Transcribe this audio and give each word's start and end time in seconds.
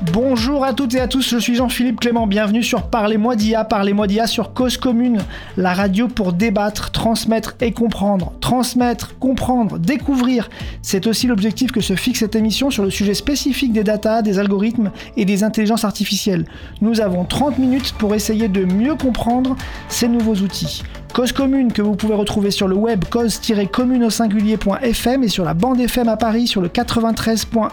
Bonjour 0.00 0.64
à 0.64 0.74
toutes 0.74 0.94
et 0.94 1.00
à 1.00 1.08
tous, 1.08 1.28
je 1.28 1.38
suis 1.38 1.56
Jean-Philippe 1.56 1.98
Clément, 1.98 2.28
bienvenue 2.28 2.62
sur 2.62 2.84
Parlez-moi 2.84 3.34
d'IA, 3.34 3.64
Parlez-moi 3.64 4.06
d'IA 4.06 4.28
sur 4.28 4.54
Cause 4.54 4.76
Commune, 4.76 5.18
la 5.56 5.74
radio 5.74 6.06
pour 6.06 6.32
débattre, 6.32 6.92
transmettre 6.92 7.56
et 7.60 7.72
comprendre. 7.72 8.32
Transmettre, 8.40 9.18
comprendre, 9.18 9.76
découvrir, 9.76 10.50
c'est 10.82 11.08
aussi 11.08 11.26
l'objectif 11.26 11.72
que 11.72 11.80
se 11.80 11.96
fixe 11.96 12.20
cette 12.20 12.36
émission 12.36 12.70
sur 12.70 12.84
le 12.84 12.90
sujet 12.90 13.14
spécifique 13.14 13.72
des 13.72 13.82
data, 13.82 14.22
des 14.22 14.38
algorithmes 14.38 14.92
et 15.16 15.24
des 15.24 15.42
intelligences 15.42 15.84
artificielles. 15.84 16.46
Nous 16.80 17.00
avons 17.00 17.24
30 17.24 17.58
minutes 17.58 17.92
pour 17.98 18.14
essayer 18.14 18.46
de 18.46 18.64
mieux 18.64 18.94
comprendre 18.94 19.56
ces 19.88 20.06
nouveaux 20.06 20.36
outils. 20.36 20.84
Cause 21.14 21.32
commune 21.32 21.72
que 21.72 21.82
vous 21.82 21.96
pouvez 21.96 22.14
retrouver 22.14 22.50
sur 22.50 22.68
le 22.68 22.76
web 22.76 23.04
cause-commune 23.10 24.04
au 24.04 24.10
singulier.fm 24.10 25.24
et 25.24 25.28
sur 25.28 25.44
la 25.44 25.54
bande 25.54 25.80
FM 25.80 26.08
à 26.08 26.16
Paris 26.16 26.46
sur 26.46 26.60
le 26.60 26.68
93.1 26.68 27.70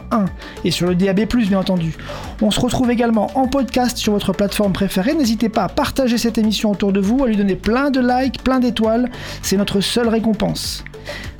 et 0.64 0.72
sur 0.72 0.88
le 0.88 0.96
DAB+, 0.96 1.26
bien 1.26 1.60
entendu. 1.60 1.96
On 2.42 2.50
se 2.50 2.60
retrouve 2.60 2.90
également 2.90 3.30
en 3.36 3.48
podcast 3.48 3.98
sur 3.98 4.14
votre 4.14 4.34
plateforme 4.34 4.74
préférée. 4.74 5.14
N'hésitez 5.14 5.50
pas 5.50 5.64
à 5.64 5.70
partager 5.70 6.18
cette 6.18 6.38
émission 6.38 6.72
autour 6.72 6.92
de 6.92 7.00
vous, 7.00 7.24
à 7.24 7.28
lui 7.28 7.38
donner 7.38 7.56
plein 7.56 7.92
de 7.92 8.00
likes, 8.00 8.44
plein 8.44 8.60
d'étoiles. 8.60 9.12
C'est 9.42 9.58
notre 9.58 9.82
seule 9.82 10.08
récompense. 10.08 10.84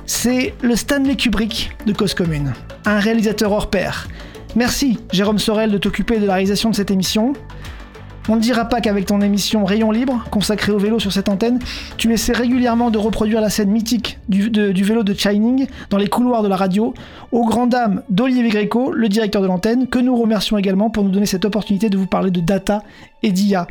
C'est 0.04 0.54
le 0.62 0.76
Stanley 0.76 1.16
Kubrick 1.16 1.76
de 1.86 1.92
Cause 1.92 2.14
Commune, 2.14 2.52
un 2.84 3.00
réalisateur 3.00 3.50
hors 3.50 3.68
pair. 3.68 4.06
Merci 4.54 4.98
Jérôme 5.12 5.38
Sorel 5.38 5.70
de 5.70 5.78
t'occuper 5.78 6.18
de 6.18 6.26
la 6.26 6.34
réalisation 6.34 6.70
de 6.70 6.74
cette 6.76 6.90
émission. 6.90 7.32
On 8.28 8.34
ne 8.34 8.40
dira 8.40 8.64
pas 8.64 8.80
qu'avec 8.80 9.06
ton 9.06 9.20
émission 9.20 9.64
Rayon 9.64 9.92
Libre, 9.92 10.24
consacrée 10.30 10.72
au 10.72 10.78
vélo 10.78 10.98
sur 10.98 11.12
cette 11.12 11.28
antenne, 11.28 11.60
tu 11.96 12.12
essaies 12.12 12.32
régulièrement 12.32 12.90
de 12.90 12.98
reproduire 12.98 13.40
la 13.40 13.50
scène 13.50 13.70
mythique 13.70 14.18
du, 14.28 14.50
vélo 14.82 15.04
de 15.04 15.14
Shining 15.14 15.66
dans 15.90 15.96
les 15.96 16.08
couloirs 16.08 16.42
de 16.42 16.48
la 16.48 16.56
radio, 16.56 16.92
aux 17.30 17.44
grandes 17.44 17.70
dames 17.70 18.02
d'Olivier 18.10 18.48
Gréco, 18.48 18.90
le 18.90 19.08
directeur 19.08 19.42
de 19.42 19.46
l'antenne, 19.46 19.86
que 19.86 20.00
nous 20.00 20.16
remercions 20.16 20.58
également 20.58 20.90
pour 20.90 21.04
nous 21.04 21.10
donner 21.10 21.26
cette 21.26 21.44
opportunité 21.44 21.88
de 21.88 21.96
vous 21.96 22.06
parler 22.06 22.32
de 22.32 22.40
data 22.40 22.82
et 23.22 23.30
d'IA. 23.30 23.68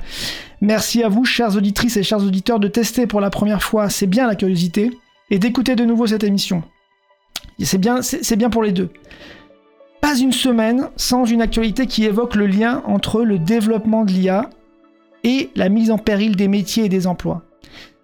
Merci 0.62 1.04
à 1.04 1.10
vous, 1.10 1.26
chères 1.26 1.58
auditrices 1.58 1.98
et 1.98 2.04
chers 2.04 2.24
auditeurs, 2.24 2.62
de 2.62 2.70
tester 2.70 3.08
pour 3.08 3.20
la 3.20 3.30
première 3.30 3.62
fois, 3.62 3.90
c'est 3.90 4.08
bien 4.08 4.26
la 4.26 4.36
curiosité, 4.36 4.92
et 5.32 5.40
d'écouter 5.40 5.76
de 5.76 5.84
nouveau 5.84 6.08
cette 6.08 6.24
émission. 6.24 6.64
C'est 7.62 7.78
bien, 7.78 8.02
c'est 8.02 8.36
bien 8.36 8.50
pour 8.50 8.64
les 8.64 8.72
deux 8.72 8.90
pas 10.06 10.20
une 10.20 10.34
semaine 10.34 10.90
sans 10.98 11.26
une 11.26 11.42
actualité 11.42 11.88
qui 11.88 12.04
évoque 12.04 12.36
le 12.36 12.46
lien 12.46 12.84
entre 12.86 13.24
le 13.24 13.40
développement 13.40 14.06
de 14.06 14.12
l'IA 14.12 14.52
et 15.24 15.50
la 15.56 15.68
mise 15.68 15.90
en 15.90 15.98
péril 15.98 16.36
des 16.36 16.48
métiers 16.48 16.86
et 16.86 16.90
des 16.90 17.08
emplois. 17.08 17.42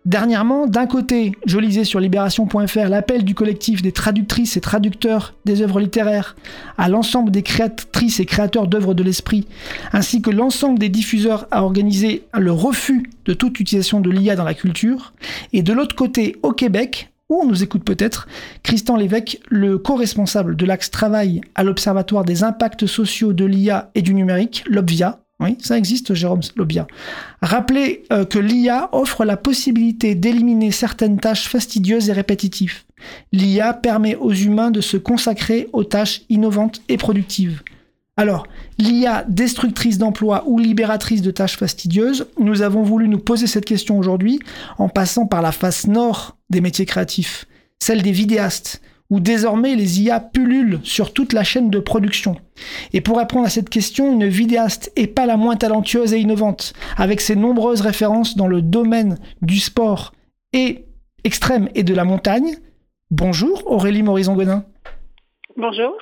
Dernièrement, 0.05 0.65
d'un 0.65 0.87
côté, 0.87 1.33
je 1.45 1.59
lisais 1.59 1.83
sur 1.83 1.99
libération.fr 1.99 2.89
l'appel 2.89 3.23
du 3.23 3.35
collectif 3.35 3.83
des 3.83 3.91
traductrices 3.91 4.57
et 4.57 4.61
traducteurs 4.61 5.35
des 5.45 5.61
œuvres 5.61 5.79
littéraires 5.79 6.35
à 6.79 6.89
l'ensemble 6.89 7.29
des 7.29 7.43
créatrices 7.43 8.19
et 8.19 8.25
créateurs 8.25 8.65
d'œuvres 8.65 8.95
de 8.95 9.03
l'esprit, 9.03 9.45
ainsi 9.93 10.23
que 10.23 10.31
l'ensemble 10.31 10.79
des 10.79 10.89
diffuseurs 10.89 11.45
à 11.51 11.63
organiser 11.63 12.23
le 12.35 12.51
refus 12.51 13.11
de 13.25 13.33
toute 13.33 13.59
utilisation 13.59 13.99
de 13.99 14.09
l'IA 14.09 14.35
dans 14.35 14.43
la 14.43 14.55
culture. 14.55 15.13
Et 15.53 15.61
de 15.61 15.71
l'autre 15.71 15.95
côté, 15.95 16.35
au 16.41 16.51
Québec, 16.51 17.10
ou 17.31 17.41
on 17.41 17.45
nous 17.45 17.63
écoute 17.63 17.85
peut-être, 17.85 18.27
Christian 18.61 18.97
Lévesque, 18.97 19.39
le 19.49 19.77
co-responsable 19.77 20.57
de 20.57 20.65
l'axe 20.65 20.91
travail 20.91 21.41
à 21.55 21.63
l'Observatoire 21.63 22.25
des 22.25 22.43
impacts 22.43 22.85
sociaux 22.85 23.31
de 23.31 23.45
l'IA 23.45 23.89
et 23.95 24.01
du 24.01 24.13
numérique, 24.13 24.65
l'OBVIA. 24.67 25.21
Oui, 25.39 25.57
ça 25.59 25.77
existe, 25.77 26.13
Jérôme 26.13 26.41
Lobia. 26.55 26.85
Rappelez 27.41 28.03
euh, 28.11 28.25
que 28.25 28.37
l'IA 28.37 28.89
offre 28.91 29.25
la 29.25 29.37
possibilité 29.37 30.13
d'éliminer 30.13 30.69
certaines 30.69 31.19
tâches 31.19 31.47
fastidieuses 31.47 32.09
et 32.09 32.13
répétitives. 32.13 32.83
L'IA 33.31 33.73
permet 33.73 34.15
aux 34.15 34.33
humains 34.33 34.69
de 34.69 34.81
se 34.81 34.97
consacrer 34.97 35.67
aux 35.73 35.83
tâches 35.83 36.21
innovantes 36.29 36.83
et 36.89 36.97
productives. 36.97 37.63
Alors, 38.21 38.45
l'IA 38.77 39.25
destructrice 39.27 39.97
d'emplois 39.97 40.43
ou 40.45 40.59
libératrice 40.59 41.23
de 41.23 41.31
tâches 41.31 41.57
fastidieuses, 41.57 42.27
nous 42.39 42.61
avons 42.61 42.83
voulu 42.83 43.07
nous 43.07 43.17
poser 43.17 43.47
cette 43.47 43.65
question 43.65 43.97
aujourd'hui 43.97 44.37
en 44.77 44.89
passant 44.89 45.25
par 45.25 45.41
la 45.41 45.51
face 45.51 45.87
nord 45.87 46.37
des 46.51 46.61
métiers 46.61 46.85
créatifs, 46.85 47.47
celle 47.79 48.03
des 48.03 48.11
vidéastes, 48.11 48.83
où 49.09 49.19
désormais 49.19 49.73
les 49.73 50.01
IA 50.03 50.19
pullulent 50.19 50.79
sur 50.83 51.13
toute 51.13 51.33
la 51.33 51.43
chaîne 51.43 51.71
de 51.71 51.79
production. 51.79 52.35
Et 52.93 53.01
pour 53.01 53.17
répondre 53.17 53.47
à 53.47 53.49
cette 53.49 53.71
question, 53.71 54.13
une 54.13 54.27
vidéaste 54.27 54.91
est 54.95 55.07
pas 55.07 55.25
la 55.25 55.35
moins 55.35 55.55
talentueuse 55.55 56.13
et 56.13 56.19
innovante, 56.19 56.73
avec 56.97 57.21
ses 57.21 57.35
nombreuses 57.35 57.81
références 57.81 58.37
dans 58.37 58.47
le 58.47 58.61
domaine 58.61 59.17
du 59.41 59.59
sport 59.59 60.13
et 60.53 60.85
extrême 61.23 61.69
et 61.73 61.81
de 61.81 61.95
la 61.95 62.03
montagne. 62.03 62.57
Bonjour 63.09 63.63
Aurélie 63.65 64.03
Morison-Gonin. 64.03 64.63
Bonjour. 65.61 65.95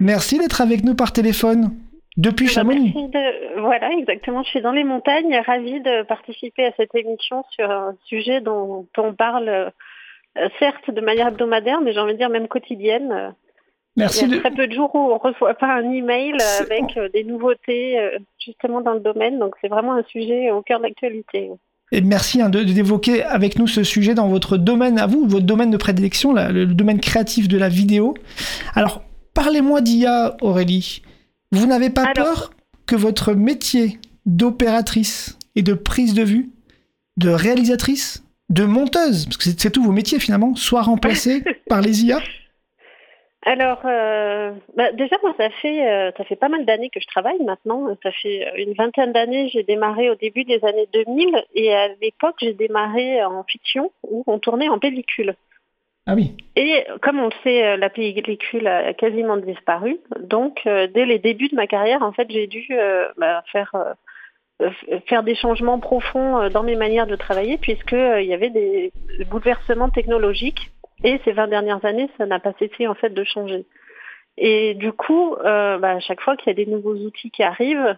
Merci 0.00 0.38
d'être 0.38 0.60
avec 0.60 0.82
nous 0.82 0.96
par 0.96 1.12
téléphone 1.12 1.70
depuis 2.16 2.46
eh 2.46 2.48
ben, 2.48 2.52
Chamonix. 2.52 2.94
Voilà, 3.58 3.92
exactement. 3.92 4.42
Je 4.42 4.48
suis 4.48 4.60
dans 4.60 4.72
les 4.72 4.82
montagnes, 4.82 5.40
ravie 5.46 5.80
de 5.80 6.02
participer 6.02 6.66
à 6.66 6.72
cette 6.76 6.92
émission 6.96 7.44
sur 7.50 7.70
un 7.70 7.94
sujet 8.06 8.40
dont 8.40 8.88
on 8.98 9.14
parle 9.14 9.48
euh, 9.48 10.48
certes 10.58 10.90
de 10.90 11.00
manière 11.00 11.28
hebdomadaire, 11.28 11.80
mais 11.80 11.92
j'ai 11.92 12.00
envie 12.00 12.14
de 12.14 12.18
dire 12.18 12.28
même 12.28 12.48
quotidienne. 12.48 13.36
Merci. 13.96 14.24
Il 14.24 14.34
y 14.34 14.38
a 14.38 14.40
très 14.40 14.50
peu 14.50 14.66
de 14.66 14.72
jours 14.72 14.92
où 14.96 14.98
on 14.98 15.14
ne 15.14 15.32
reçoit 15.32 15.54
pas 15.54 15.72
un 15.72 15.92
email 15.92 16.34
avec 16.58 16.96
euh, 16.96 17.08
des 17.08 17.22
nouveautés 17.22 18.00
euh, 18.00 18.18
justement 18.44 18.80
dans 18.80 18.94
le 18.94 19.00
domaine, 19.00 19.38
donc 19.38 19.54
c'est 19.60 19.68
vraiment 19.68 19.94
un 19.94 20.02
sujet 20.02 20.50
au 20.50 20.62
cœur 20.62 20.80
de 20.80 20.86
l'actualité. 20.86 21.52
Et 21.94 22.00
merci 22.00 22.42
hein, 22.42 22.50
d'évoquer 22.50 23.22
avec 23.22 23.56
nous 23.56 23.68
ce 23.68 23.84
sujet 23.84 24.14
dans 24.14 24.26
votre 24.26 24.56
domaine 24.56 24.98
à 24.98 25.06
vous, 25.06 25.28
votre 25.28 25.46
domaine 25.46 25.70
de 25.70 25.76
prédilection, 25.76 26.32
le, 26.32 26.66
domaine 26.66 26.98
créatif 26.98 27.46
de 27.46 27.56
la 27.56 27.68
vidéo. 27.68 28.14
Alors, 28.74 29.04
parlez-moi 29.32 29.80
d'IA, 29.80 30.36
Aurélie. 30.40 31.02
Vous 31.52 31.66
n'avez 31.66 31.90
pas 31.90 32.12
peur 32.12 32.50
que 32.86 32.96
votre 32.96 33.34
métier 33.34 34.00
d'opératrice 34.26 35.38
et 35.54 35.62
de 35.62 35.72
prise 35.72 36.14
de 36.14 36.24
vue, 36.24 36.50
de 37.16 37.30
réalisatrice, 37.30 38.24
de 38.50 38.64
monteuse, 38.64 39.26
parce 39.26 39.36
que 39.36 39.44
c'est 39.44 39.70
tout 39.70 39.84
vos 39.84 39.92
métiers 39.92 40.18
finalement, 40.18 40.56
soit 40.56 40.82
remplacé 40.82 41.44
par 41.68 41.80
les 41.80 42.02
IA 42.02 42.18
alors, 43.44 43.82
euh, 43.84 44.52
bah, 44.74 44.90
déjà, 44.92 45.16
moi, 45.22 45.34
ça 45.36 45.50
fait, 45.50 45.86
euh, 45.86 46.10
ça 46.16 46.24
fait 46.24 46.36
pas 46.36 46.48
mal 46.48 46.64
d'années 46.64 46.88
que 46.88 47.00
je 47.00 47.06
travaille 47.06 47.42
maintenant. 47.42 47.94
Ça 48.02 48.10
fait 48.10 48.50
une 48.56 48.72
vingtaine 48.72 49.12
d'années. 49.12 49.48
J'ai 49.48 49.62
démarré 49.62 50.10
au 50.10 50.14
début 50.14 50.44
des 50.44 50.64
années 50.64 50.88
2000 50.92 51.44
et 51.54 51.74
à 51.74 51.88
l'époque, 52.00 52.36
j'ai 52.40 52.54
démarré 52.54 53.22
en 53.22 53.44
fiction 53.44 53.92
où 54.02 54.24
on 54.26 54.38
tournait 54.38 54.70
en 54.70 54.78
pellicule. 54.78 55.34
Ah 56.06 56.14
oui. 56.14 56.36
Et 56.56 56.84
comme 57.02 57.18
on 57.18 57.26
le 57.26 57.34
sait, 57.42 57.64
euh, 57.66 57.76
la 57.76 57.90
pellicule 57.90 58.66
a 58.66 58.94
quasiment 58.94 59.36
disparu. 59.36 59.98
Donc, 60.20 60.62
dès 60.64 61.04
les 61.04 61.18
débuts 61.18 61.48
de 61.48 61.56
ma 61.56 61.66
carrière, 61.66 62.02
en 62.02 62.12
fait, 62.12 62.30
j'ai 62.30 62.46
dû 62.46 62.66
bah, 63.18 63.42
faire 63.52 63.74
faire 65.08 65.22
des 65.22 65.34
changements 65.34 65.80
profonds 65.80 66.48
dans 66.48 66.62
mes 66.62 66.76
manières 66.76 67.08
de 67.08 67.16
travailler 67.16 67.58
puisqu'il 67.58 68.24
y 68.24 68.32
avait 68.32 68.50
des 68.50 68.92
bouleversements 69.28 69.90
technologiques 69.90 70.70
et 71.04 71.20
ces 71.24 71.32
20 71.32 71.48
dernières 71.48 71.84
années, 71.84 72.10
ça 72.18 72.26
n'a 72.26 72.40
pas 72.40 72.54
cessé 72.58 72.88
en 72.88 72.94
fait 72.94 73.10
de 73.10 73.24
changer. 73.24 73.66
Et 74.36 74.74
du 74.74 74.92
coup, 74.92 75.34
euh, 75.34 75.78
bah, 75.78 75.92
à 75.92 76.00
chaque 76.00 76.20
fois 76.20 76.36
qu'il 76.36 76.48
y 76.48 76.50
a 76.50 76.64
des 76.64 76.66
nouveaux 76.66 76.94
outils 76.94 77.30
qui 77.30 77.42
arrivent, 77.42 77.96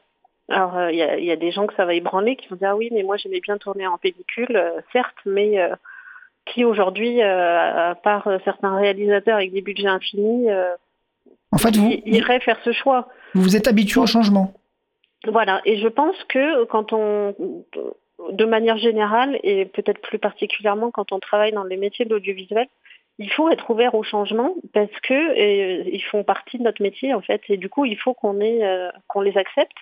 alors 0.49 0.77
euh, 0.77 0.93
il 0.93 0.99
y, 0.99 1.31
a, 1.31 1.37
des 1.37 1.51
gens 1.51 1.67
que 1.67 1.75
ça 1.75 1.87
va 1.87 1.95
ébranler 1.95 2.37
qui 2.37 2.49
vont 2.49 2.57
dire 2.57 2.71
ah 2.71 2.77
oui, 2.77 2.91
mais 2.93 3.03
moi 3.03 3.17
j'aimais 3.17 3.41
bien 3.41 3.57
tourner 3.59 3.87
en 3.87 3.97
pellicule, 3.97 4.57
euh, 4.57 4.81
certes, 4.93 5.17
mais 5.25 5.59
qui 6.45 6.65
aujourd'hui, 6.65 7.23
à 7.23 7.97
part 8.03 8.29
certains 8.45 8.77
réalisateurs 8.77 9.37
avec 9.37 9.53
des 9.53 9.63
budgets 9.63 9.89
infinis, 9.89 10.49
en 11.51 11.59
fait, 11.59 11.75
vous, 11.77 11.91
iraient 12.05 12.39
faire 12.41 12.59
ce 12.65 12.73
choix. 12.73 13.09
Vous 13.35 13.43
vous 13.43 13.57
êtes 13.57 13.67
habitué 13.67 14.01
au 14.01 14.07
changement. 14.07 14.53
Voilà, 15.27 15.61
et 15.65 15.79
je 15.79 15.89
pense 15.89 16.17
que 16.29 16.65
quand 16.65 16.93
on, 16.93 17.35
de 18.31 18.45
manière 18.45 18.79
générale, 18.79 19.41
et 19.43 19.65
peut-être 19.65 20.01
plus 20.01 20.19
particulièrement 20.19 20.93
quand 20.93 21.11
on 21.11 21.19
travaille 21.19 21.53
dans 21.53 21.65
les 21.65 21.77
métiers 21.77 22.05
de 22.05 22.11
l'audiovisuel, 22.11 22.69
il 23.19 23.31
faut 23.31 23.49
être 23.49 23.71
ouvert 23.71 23.95
au 23.95 24.03
changement 24.03 24.55
parce 24.73 24.93
que 25.03 25.15
euh, 25.15 25.85
ils 25.91 26.03
font 26.03 26.23
partie 26.23 26.59
de 26.59 26.65
notre 26.65 26.83
métier 26.83 27.15
en 27.15 27.23
fait 27.23 27.41
et 27.49 27.57
du 27.57 27.69
coup 27.69 27.85
il 27.85 27.99
faut 27.99 28.15
qu'on 28.15 28.41
euh, 28.41 28.91
qu'on 29.09 29.21
les 29.23 29.37
accepte 29.39 29.77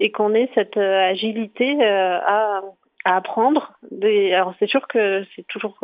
et 0.00 0.12
qu'on 0.12 0.34
ait 0.34 0.48
cette 0.54 0.76
euh, 0.76 1.10
agilité 1.10 1.82
à, 1.84 2.62
à, 3.04 3.16
apprendre. 3.16 3.72
Des, 3.90 4.32
alors 4.32 4.54
c'est 4.58 4.68
sûr 4.68 4.86
que 4.86 5.24
c'est 5.34 5.46
toujours 5.48 5.78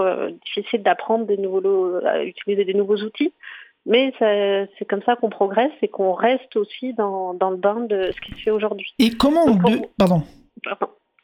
difficile 0.44 0.82
d'apprendre 0.82 1.26
des 1.26 1.36
nouveaux 1.36 1.96
à 2.04 2.22
utiliser 2.22 2.64
des 2.64 2.74
nouveaux 2.74 2.98
outils, 2.98 3.32
mais 3.86 4.12
c'est 4.18 4.84
comme 4.88 5.02
ça 5.02 5.16
qu'on 5.16 5.30
progresse 5.30 5.72
et 5.82 5.88
qu'on 5.88 6.12
reste 6.12 6.54
aussi 6.56 6.92
dans, 6.92 7.34
dans, 7.34 7.50
le 7.50 7.56
bain 7.56 7.80
de 7.80 8.12
ce 8.12 8.20
qui 8.20 8.32
se 8.32 8.44
fait 8.44 8.50
aujourd'hui. 8.50 8.94
Et 8.98 9.10
comment 9.10 9.46
on... 9.46 9.58
Pardon. 9.98 10.22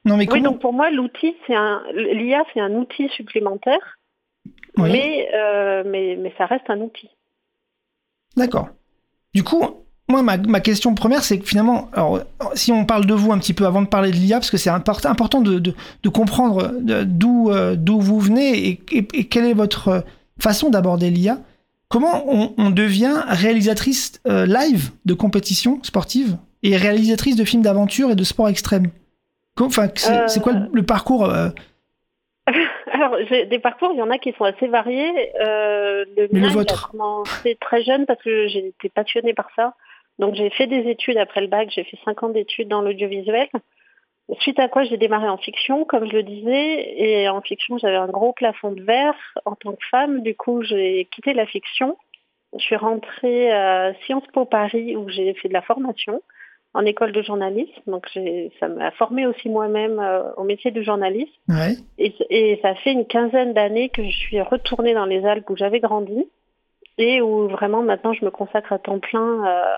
Non 0.04 0.16
mais 0.16 0.26
comment... 0.26 0.38
Oui, 0.38 0.42
donc 0.42 0.60
pour 0.60 0.72
moi 0.72 0.90
l'outil 0.90 1.36
c'est 1.46 1.54
un 1.54 1.82
l'IA 1.92 2.44
c'est 2.54 2.60
un 2.60 2.74
outil 2.74 3.08
supplémentaire 3.10 3.99
Oui. 4.76 4.90
Mais, 4.92 5.28
euh, 5.34 5.82
mais, 5.86 6.16
mais 6.16 6.32
ça 6.38 6.46
reste 6.46 6.68
un 6.68 6.80
outil. 6.80 7.10
D'accord. 8.36 8.68
Du 9.34 9.42
coup, 9.42 9.64
moi, 10.08 10.22
ma, 10.22 10.36
ma 10.38 10.60
question 10.60 10.94
première, 10.94 11.22
c'est 11.22 11.38
que 11.38 11.46
finalement, 11.46 11.88
alors, 11.92 12.20
si 12.54 12.72
on 12.72 12.84
parle 12.84 13.06
de 13.06 13.14
vous 13.14 13.32
un 13.32 13.38
petit 13.38 13.52
peu 13.54 13.66
avant 13.66 13.82
de 13.82 13.86
parler 13.88 14.10
de 14.10 14.16
l'IA, 14.16 14.38
parce 14.38 14.50
que 14.50 14.56
c'est 14.56 14.70
import- 14.70 15.04
important 15.06 15.40
de, 15.40 15.58
de, 15.58 15.74
de 16.02 16.08
comprendre 16.08 16.72
d'où 17.04 17.50
euh, 17.50 17.76
vous 17.86 18.18
venez 18.20 18.68
et, 18.68 18.80
et- 18.92 19.08
et 19.14 19.24
quelle 19.28 19.44
est 19.46 19.54
votre 19.54 19.88
euh, 19.88 20.00
façon 20.38 20.70
d'aborder 20.70 21.10
l'IA, 21.10 21.38
comment 21.88 22.24
on, 22.26 22.54
on 22.56 22.70
devient 22.70 23.22
réalisatrice 23.28 24.20
euh, 24.26 24.46
live 24.46 24.90
de 25.04 25.14
compétition 25.14 25.80
sportive 25.82 26.36
et 26.62 26.76
réalisatrice 26.76 27.36
de 27.36 27.44
films 27.44 27.62
d'aventure 27.62 28.10
et 28.10 28.16
de 28.16 28.24
sport 28.24 28.48
extrême 28.48 28.88
Enfin, 29.60 29.88
c'est 29.94 30.40
quoi 30.40 30.52
le, 30.54 30.68
le 30.72 30.82
parcours 30.82 31.24
euh, 31.26 31.50
Alors, 33.00 33.16
des 33.26 33.58
parcours, 33.58 33.92
il 33.94 33.98
y 33.98 34.02
en 34.02 34.10
a 34.10 34.18
qui 34.18 34.32
sont 34.32 34.44
assez 34.44 34.66
variés. 34.66 35.32
Euh, 35.40 36.04
le 36.16 36.28
Mais 36.32 36.40
le 36.40 36.46
mien, 36.46 36.50
a 36.50 36.52
vôtre 36.52 36.90
commencé 36.90 37.56
très 37.58 37.82
jeune 37.82 38.04
parce 38.04 38.22
que 38.22 38.46
j'étais 38.48 38.90
passionnée 38.90 39.32
par 39.32 39.48
ça. 39.56 39.74
Donc, 40.18 40.34
j'ai 40.34 40.50
fait 40.50 40.66
des 40.66 40.90
études 40.90 41.16
après 41.16 41.40
le 41.40 41.46
bac. 41.46 41.70
J'ai 41.70 41.84
fait 41.84 41.98
cinq 42.04 42.22
ans 42.22 42.28
d'études 42.28 42.68
dans 42.68 42.82
l'audiovisuel. 42.82 43.48
Suite 44.40 44.60
à 44.60 44.68
quoi 44.68 44.84
j'ai 44.84 44.98
démarré 44.98 45.28
en 45.28 45.38
fiction, 45.38 45.86
comme 45.86 46.06
je 46.10 46.12
le 46.12 46.22
disais. 46.22 46.94
Et 47.00 47.28
en 47.30 47.40
fiction, 47.40 47.78
j'avais 47.78 47.96
un 47.96 48.06
gros 48.06 48.34
plafond 48.34 48.72
de 48.72 48.82
verre 48.82 49.16
en 49.46 49.54
tant 49.54 49.72
que 49.72 49.86
femme. 49.90 50.22
Du 50.22 50.34
coup, 50.34 50.62
j'ai 50.62 51.08
quitté 51.10 51.32
la 51.32 51.46
fiction. 51.46 51.96
Je 52.52 52.62
suis 52.62 52.76
rentrée 52.76 53.50
à 53.50 53.94
Sciences 54.04 54.26
Po 54.34 54.44
Paris 54.44 54.94
où 54.94 55.08
j'ai 55.08 55.32
fait 55.34 55.48
de 55.48 55.54
la 55.54 55.62
formation 55.62 56.20
en 56.74 56.84
école 56.84 57.12
de 57.12 57.22
journalisme. 57.22 57.82
Donc, 57.86 58.06
ça 58.60 58.68
m'a 58.68 58.90
formée 58.92 59.26
aussi 59.26 59.48
moi-même 59.48 59.98
euh, 59.98 60.32
au 60.36 60.44
métier 60.44 60.70
de 60.70 60.82
journaliste. 60.82 61.32
ouais. 61.48 61.76
Et, 61.98 62.14
et 62.30 62.58
ça 62.62 62.74
fait 62.76 62.92
une 62.92 63.06
quinzaine 63.06 63.52
d'années 63.52 63.88
que 63.88 64.04
je 64.04 64.16
suis 64.16 64.40
retournée 64.40 64.94
dans 64.94 65.06
les 65.06 65.24
Alpes 65.26 65.48
où 65.50 65.56
j'avais 65.56 65.80
grandi 65.80 66.26
et 66.98 67.20
où 67.20 67.48
vraiment 67.48 67.82
maintenant 67.82 68.12
je 68.12 68.24
me 68.24 68.30
consacre 68.30 68.72
à 68.72 68.78
temps 68.78 68.98
plein 69.00 69.46
euh, 69.46 69.74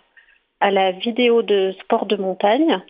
à 0.60 0.70
la 0.70 0.92
vidéo 0.92 1.42
de 1.42 1.72
sport 1.80 2.06
de 2.06 2.16
montagne. 2.16 2.82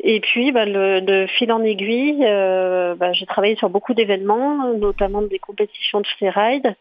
Et 0.00 0.20
puis, 0.20 0.52
bah, 0.52 0.66
le, 0.66 1.00
de 1.00 1.26
fil 1.26 1.50
en 1.52 1.62
aiguille, 1.62 2.22
euh, 2.22 2.94
bah, 2.96 3.12
j'ai 3.12 3.24
travaillé 3.26 3.56
sur 3.56 3.70
beaucoup 3.70 3.94
d'événements, 3.94 4.74
notamment 4.74 5.22
des 5.22 5.38
compétitions 5.38 6.00
de 6.00 6.06
freeride, 6.06 6.74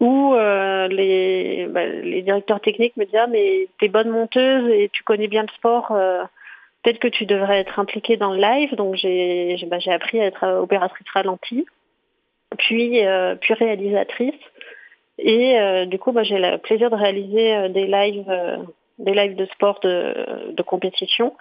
où 0.00 0.34
euh, 0.34 0.88
les, 0.88 1.66
bah, 1.68 1.86
les 1.86 2.22
directeurs 2.22 2.60
techniques 2.60 2.96
me 2.96 3.04
disaient 3.04 3.18
ah, 3.18 3.26
mais 3.26 3.68
t'es 3.78 3.88
bonne 3.88 4.08
monteuse 4.08 4.70
et 4.70 4.88
tu 4.92 5.02
connais 5.04 5.28
bien 5.28 5.42
le 5.42 5.48
sport, 5.48 5.92
euh, 5.92 6.24
peut-être 6.82 6.98
que 6.98 7.08
tu 7.08 7.26
devrais 7.26 7.60
être 7.60 7.78
impliquée 7.78 8.16
dans 8.16 8.32
le 8.32 8.40
live. 8.40 8.74
Donc 8.76 8.94
j'ai 8.96 9.58
bah, 9.66 9.76
appris 9.88 10.20
à 10.20 10.24
être 10.24 10.44
euh, 10.44 10.60
opératrice 10.60 11.06
ralenti, 11.12 11.66
puis 12.58 13.02
puis 13.40 13.54
réalisatrice. 13.54 14.40
Et 15.22 15.86
du 15.86 15.98
coup, 15.98 16.12
bah, 16.12 16.22
j'ai 16.22 16.38
le 16.38 16.56
plaisir 16.56 16.88
de 16.88 16.96
réaliser 16.96 17.68
des 17.68 17.86
lives, 17.86 18.32
des 18.98 19.12
lives 19.12 19.36
de 19.36 19.44
sport 19.46 19.78
de 19.80 20.62
compétition 20.62 21.34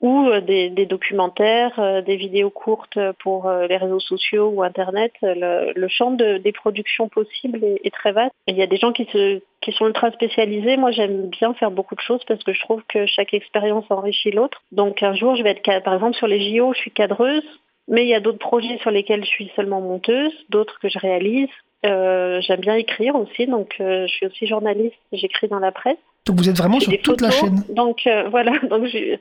ou 0.00 0.28
euh, 0.28 0.40
des, 0.40 0.68
des 0.70 0.86
documentaires, 0.86 1.78
euh, 1.78 2.02
des 2.02 2.16
vidéos 2.16 2.50
courtes 2.50 2.98
pour 3.20 3.46
euh, 3.48 3.66
les 3.66 3.76
réseaux 3.76 4.00
sociaux 4.00 4.48
ou 4.54 4.62
Internet. 4.62 5.12
Le, 5.22 5.72
le 5.74 5.88
champ 5.88 6.10
de- 6.10 6.38
des 6.38 6.52
productions 6.52 7.08
possibles 7.08 7.64
est, 7.64 7.80
est 7.84 7.94
très 7.94 8.12
vaste. 8.12 8.32
Il 8.46 8.56
y 8.56 8.62
a 8.62 8.66
des 8.66 8.76
gens 8.76 8.92
qui, 8.92 9.06
se, 9.06 9.40
qui 9.60 9.72
sont 9.72 9.86
ultra 9.86 10.10
spécialisés. 10.12 10.76
Moi, 10.76 10.90
j'aime 10.90 11.28
bien 11.28 11.54
faire 11.54 11.70
beaucoup 11.70 11.94
de 11.94 12.00
choses 12.00 12.22
parce 12.28 12.42
que 12.44 12.52
je 12.52 12.60
trouve 12.60 12.82
que 12.88 13.06
chaque 13.06 13.32
expérience 13.34 13.84
enrichit 13.90 14.30
l'autre. 14.30 14.62
Donc 14.72 15.02
un 15.02 15.14
jour, 15.14 15.34
je 15.36 15.42
vais 15.42 15.50
être, 15.50 15.82
par 15.82 15.94
exemple, 15.94 16.14
sur 16.16 16.26
les 16.26 16.40
JO, 16.56 16.72
je 16.74 16.78
suis 16.78 16.90
cadreuse. 16.92 17.44
Mais 17.88 18.02
il 18.04 18.08
y 18.08 18.14
a 18.14 18.20
d'autres 18.20 18.38
projets 18.40 18.78
sur 18.78 18.90
lesquels 18.90 19.22
je 19.24 19.28
suis 19.30 19.50
seulement 19.54 19.80
monteuse, 19.80 20.32
d'autres 20.50 20.78
que 20.80 20.88
je 20.88 20.98
réalise. 20.98 21.48
Euh, 21.84 22.40
J'aime 22.40 22.60
bien 22.60 22.74
écrire 22.74 23.14
aussi, 23.14 23.46
donc 23.46 23.76
euh, 23.80 24.08
je 24.08 24.12
suis 24.12 24.26
aussi 24.26 24.46
journaliste, 24.48 24.96
j'écris 25.12 25.46
dans 25.46 25.60
la 25.60 25.70
presse. 25.70 25.96
Donc 26.26 26.38
vous 26.38 26.48
êtes 26.48 26.58
vraiment 26.58 26.80
sur 26.80 26.92
toute 27.02 27.20
la 27.20 27.30
chaîne. 27.30 27.62
Donc 27.68 28.06
euh, 28.06 28.28
voilà, 28.28 28.52
donc 28.70 28.86
je, 28.86 29.16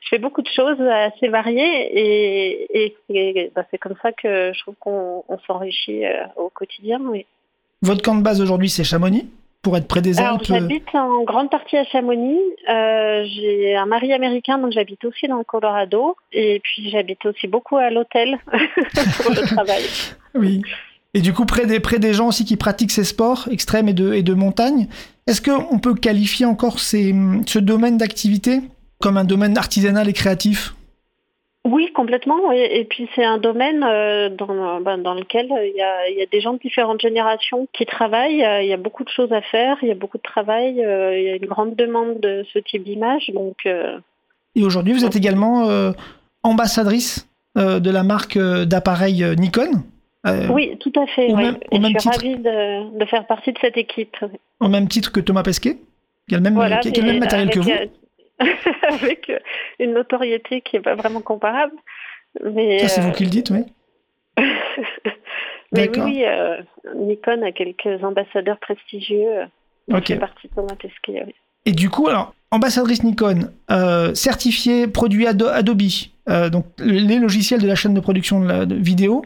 je 0.00 0.08
fais 0.08 0.18
beaucoup 0.18 0.42
de 0.42 0.48
choses 0.48 0.80
assez 0.80 1.28
variées 1.28 1.62
et, 1.62 2.84
et, 2.84 2.96
et, 3.08 3.52
bah, 3.54 3.64
c'est 3.70 3.78
comme 3.78 3.96
ça 4.02 4.12
que 4.12 4.52
je 4.54 4.60
trouve 4.60 4.74
qu'on 4.78 5.24
on 5.26 5.38
s'enrichit 5.46 6.04
euh, 6.04 6.24
au 6.36 6.50
quotidien. 6.50 7.00
Oui. 7.02 7.24
Votre 7.82 8.02
camp 8.02 8.14
de 8.14 8.22
base 8.22 8.42
aujourd'hui, 8.42 8.68
c'est 8.68 8.84
Chamonix, 8.84 9.26
pour 9.62 9.74
être 9.78 9.88
près 9.88 10.02
des 10.02 10.20
Alpes. 10.20 10.42
j'habite 10.44 10.94
en 10.94 11.22
grande 11.24 11.50
partie 11.50 11.78
à 11.78 11.84
Chamonix. 11.84 12.38
Euh, 12.68 13.24
j'ai 13.24 13.74
un 13.74 13.86
mari 13.86 14.12
américain, 14.12 14.58
donc 14.58 14.72
j'habite 14.72 15.02
aussi 15.06 15.28
dans 15.28 15.38
le 15.38 15.44
Colorado. 15.44 16.14
Et 16.32 16.60
puis 16.62 16.90
j'habite 16.90 17.24
aussi 17.24 17.48
beaucoup 17.48 17.78
à 17.78 17.88
l'hôtel 17.88 18.38
pour 19.22 19.30
le 19.30 19.46
travail. 19.46 19.82
Oui. 20.36 20.62
Et 21.12 21.22
du 21.22 21.32
coup, 21.32 21.44
près 21.44 21.66
des, 21.66 21.80
près 21.80 21.98
des 21.98 22.14
gens 22.14 22.28
aussi 22.28 22.44
qui 22.44 22.56
pratiquent 22.56 22.92
ces 22.92 23.02
sports 23.02 23.48
extrêmes 23.50 23.88
et 23.88 23.92
de, 23.92 24.12
et 24.12 24.22
de 24.22 24.32
montagne, 24.32 24.86
est-ce 25.30 25.40
qu'on 25.40 25.78
peut 25.78 25.94
qualifier 25.94 26.44
encore 26.44 26.80
ces, 26.80 27.14
ce 27.46 27.58
domaine 27.58 27.96
d'activité 27.96 28.60
comme 28.98 29.16
un 29.16 29.24
domaine 29.24 29.56
artisanal 29.56 30.08
et 30.08 30.12
créatif? 30.12 30.74
Oui, 31.64 31.92
complètement. 31.92 32.50
Et, 32.52 32.80
et 32.80 32.84
puis 32.84 33.08
c'est 33.14 33.24
un 33.24 33.38
domaine 33.38 33.84
euh, 33.84 34.28
dans, 34.30 34.80
ben, 34.80 34.98
dans 34.98 35.14
lequel 35.14 35.46
euh, 35.52 35.66
il 35.66 35.76
y, 35.76 35.82
a, 35.82 36.08
il 36.08 36.18
y 36.18 36.22
a 36.22 36.26
des 36.26 36.40
gens 36.40 36.54
de 36.54 36.58
différentes 36.58 37.00
générations 37.00 37.68
qui 37.72 37.84
travaillent. 37.86 38.42
Euh, 38.42 38.62
Il 38.62 38.68
y 38.68 38.72
a 38.72 38.78
beaucoup 38.78 39.04
de 39.04 39.10
choses 39.10 39.32
à 39.32 39.42
faire, 39.42 39.76
il 39.82 39.88
y 39.88 39.92
a 39.92 39.94
beaucoup 39.94 40.16
de 40.16 40.22
travail, 40.22 40.82
euh, 40.82 41.18
il 41.18 41.24
y 41.24 41.30
a 41.30 41.36
une 41.36 41.46
grande 41.46 41.76
demande 41.76 42.18
de 42.20 42.44
ce 42.52 42.58
type 42.58 42.82
d'image. 42.82 43.30
Donc 43.32 43.58
euh, 43.66 43.98
Et 44.56 44.64
aujourd'hui, 44.64 44.94
vous 44.94 45.04
êtes 45.04 45.16
également 45.16 45.68
ambassadrice 46.42 47.28
de 47.56 47.90
la 47.90 48.02
marque 48.02 48.38
d'appareils 48.38 49.22
Nikon. 49.36 49.84
Euh, 50.26 50.48
oui, 50.50 50.76
tout 50.80 50.92
à 50.96 51.06
fait. 51.06 51.26
oui. 51.32 51.34
même- 51.44 51.58
Et 51.72 51.80
je 51.80 51.84
suis 51.86 51.94
titre. 51.96 52.14
ravie 52.16 52.36
de, 52.36 52.98
de 52.98 53.04
faire 53.06 53.26
partie 53.26 53.52
de 53.52 53.58
cette 53.60 53.76
équipe. 53.76 54.16
Au 54.60 54.68
même 54.68 54.88
titre 54.88 55.10
que 55.12 55.20
Thomas 55.20 55.42
Pesquet, 55.42 55.78
qui 56.28 56.34
a 56.34 56.38
le 56.38 56.42
même, 56.44 56.54
Voilà, 56.54 56.78
qui 56.78 56.88
a- 56.88 56.90
qui 56.92 57.00
a 57.00 57.02
le 57.04 57.10
même 57.12 57.20
matériel 57.20 57.50
que 57.50 57.60
vous. 57.60 57.70
avec, 57.70 57.90
euh, 58.40 58.44
avec 58.88 59.30
euh, 59.30 59.38
une 59.78 59.92
notoriété 59.94 60.60
qui 60.60 60.76
n'est 60.76 60.82
pas 60.82 60.94
vraiment 60.94 61.20
comparable. 61.20 61.72
Mais, 62.44 62.78
Ça, 62.80 62.88
c'est 62.88 63.00
euh, 63.00 63.04
vous 63.04 63.12
qui 63.12 63.24
le 63.24 63.30
dites, 63.30 63.50
oui. 63.50 63.64
mais 65.72 65.88
oui, 65.98 66.24
euh, 66.24 66.56
Nikon 66.96 67.42
a 67.42 67.52
quelques 67.52 68.02
ambassadeurs 68.04 68.58
prestigieux. 68.58 69.42
Ok. 69.92 70.06
fait 70.08 70.16
partie 70.16 70.48
de 70.48 70.54
Thomas 70.54 70.74
Pesquet. 70.80 71.22
oui. 71.26 71.34
Et 71.66 71.72
du 71.72 71.90
coup, 71.90 72.08
alors, 72.08 72.34
ambassadrice 72.50 73.02
Nikon, 73.04 73.50
euh, 73.70 74.14
certifié 74.14 74.86
produit 74.86 75.26
Ado- 75.26 75.48
Adobe, 75.48 75.82
euh, 76.28 76.48
donc 76.48 76.64
les 76.78 77.18
logiciels 77.18 77.60
de 77.60 77.66
la 77.66 77.74
chaîne 77.74 77.92
de 77.94 78.00
production 78.00 78.40
de, 78.40 78.46
la, 78.48 78.66
de 78.66 78.74
vidéo. 78.76 79.24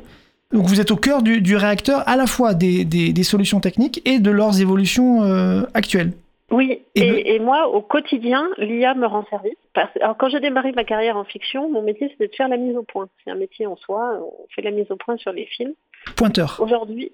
Donc 0.54 0.64
vous 0.66 0.80
êtes 0.80 0.90
au 0.92 0.96
cœur 0.96 1.20
du, 1.22 1.40
du 1.42 1.56
réacteur 1.56 2.02
à 2.08 2.16
la 2.16 2.26
fois 2.26 2.54
des, 2.54 2.84
des- 2.84 3.12
des 3.12 3.22
solutions 3.24 3.60
techniques 3.60 4.00
et 4.08 4.18
de 4.20 4.30
leurs 4.30 4.60
évolutions 4.60 5.22
euh, 5.24 5.62
actuelles. 5.74 6.12
Oui, 6.50 6.82
Et 6.94 7.00
et, 7.00 7.10
le- 7.10 7.28
et 7.28 7.38
moi, 7.40 7.66
au 7.68 7.80
quotidien, 7.80 8.48
l'IA 8.58 8.94
me 8.94 9.06
rend 9.06 9.24
service. 9.28 9.54
Alors, 10.00 10.16
quand 10.16 10.28
j'ai 10.28 10.38
démarré 10.40 10.70
ma 10.72 10.84
carrière 10.84 11.16
en 11.16 11.24
fiction, 11.24 11.68
mon 11.70 11.82
métier, 11.82 12.08
c'était 12.10 12.28
de 12.28 12.34
faire 12.34 12.48
la 12.48 12.56
mise 12.56 12.76
au 12.76 12.82
point. 12.84 13.08
C'est 13.24 13.30
un 13.30 13.34
métier 13.34 13.66
en 13.66 13.76
soi, 13.76 14.20
on 14.22 14.46
fait 14.54 14.62
la 14.62 14.70
mise 14.70 14.88
au 14.90 14.96
point 14.96 15.16
sur 15.16 15.32
les 15.32 15.46
films. 15.46 15.72
Pointeur. 16.16 16.58
Aujourd'hui, 16.62 17.10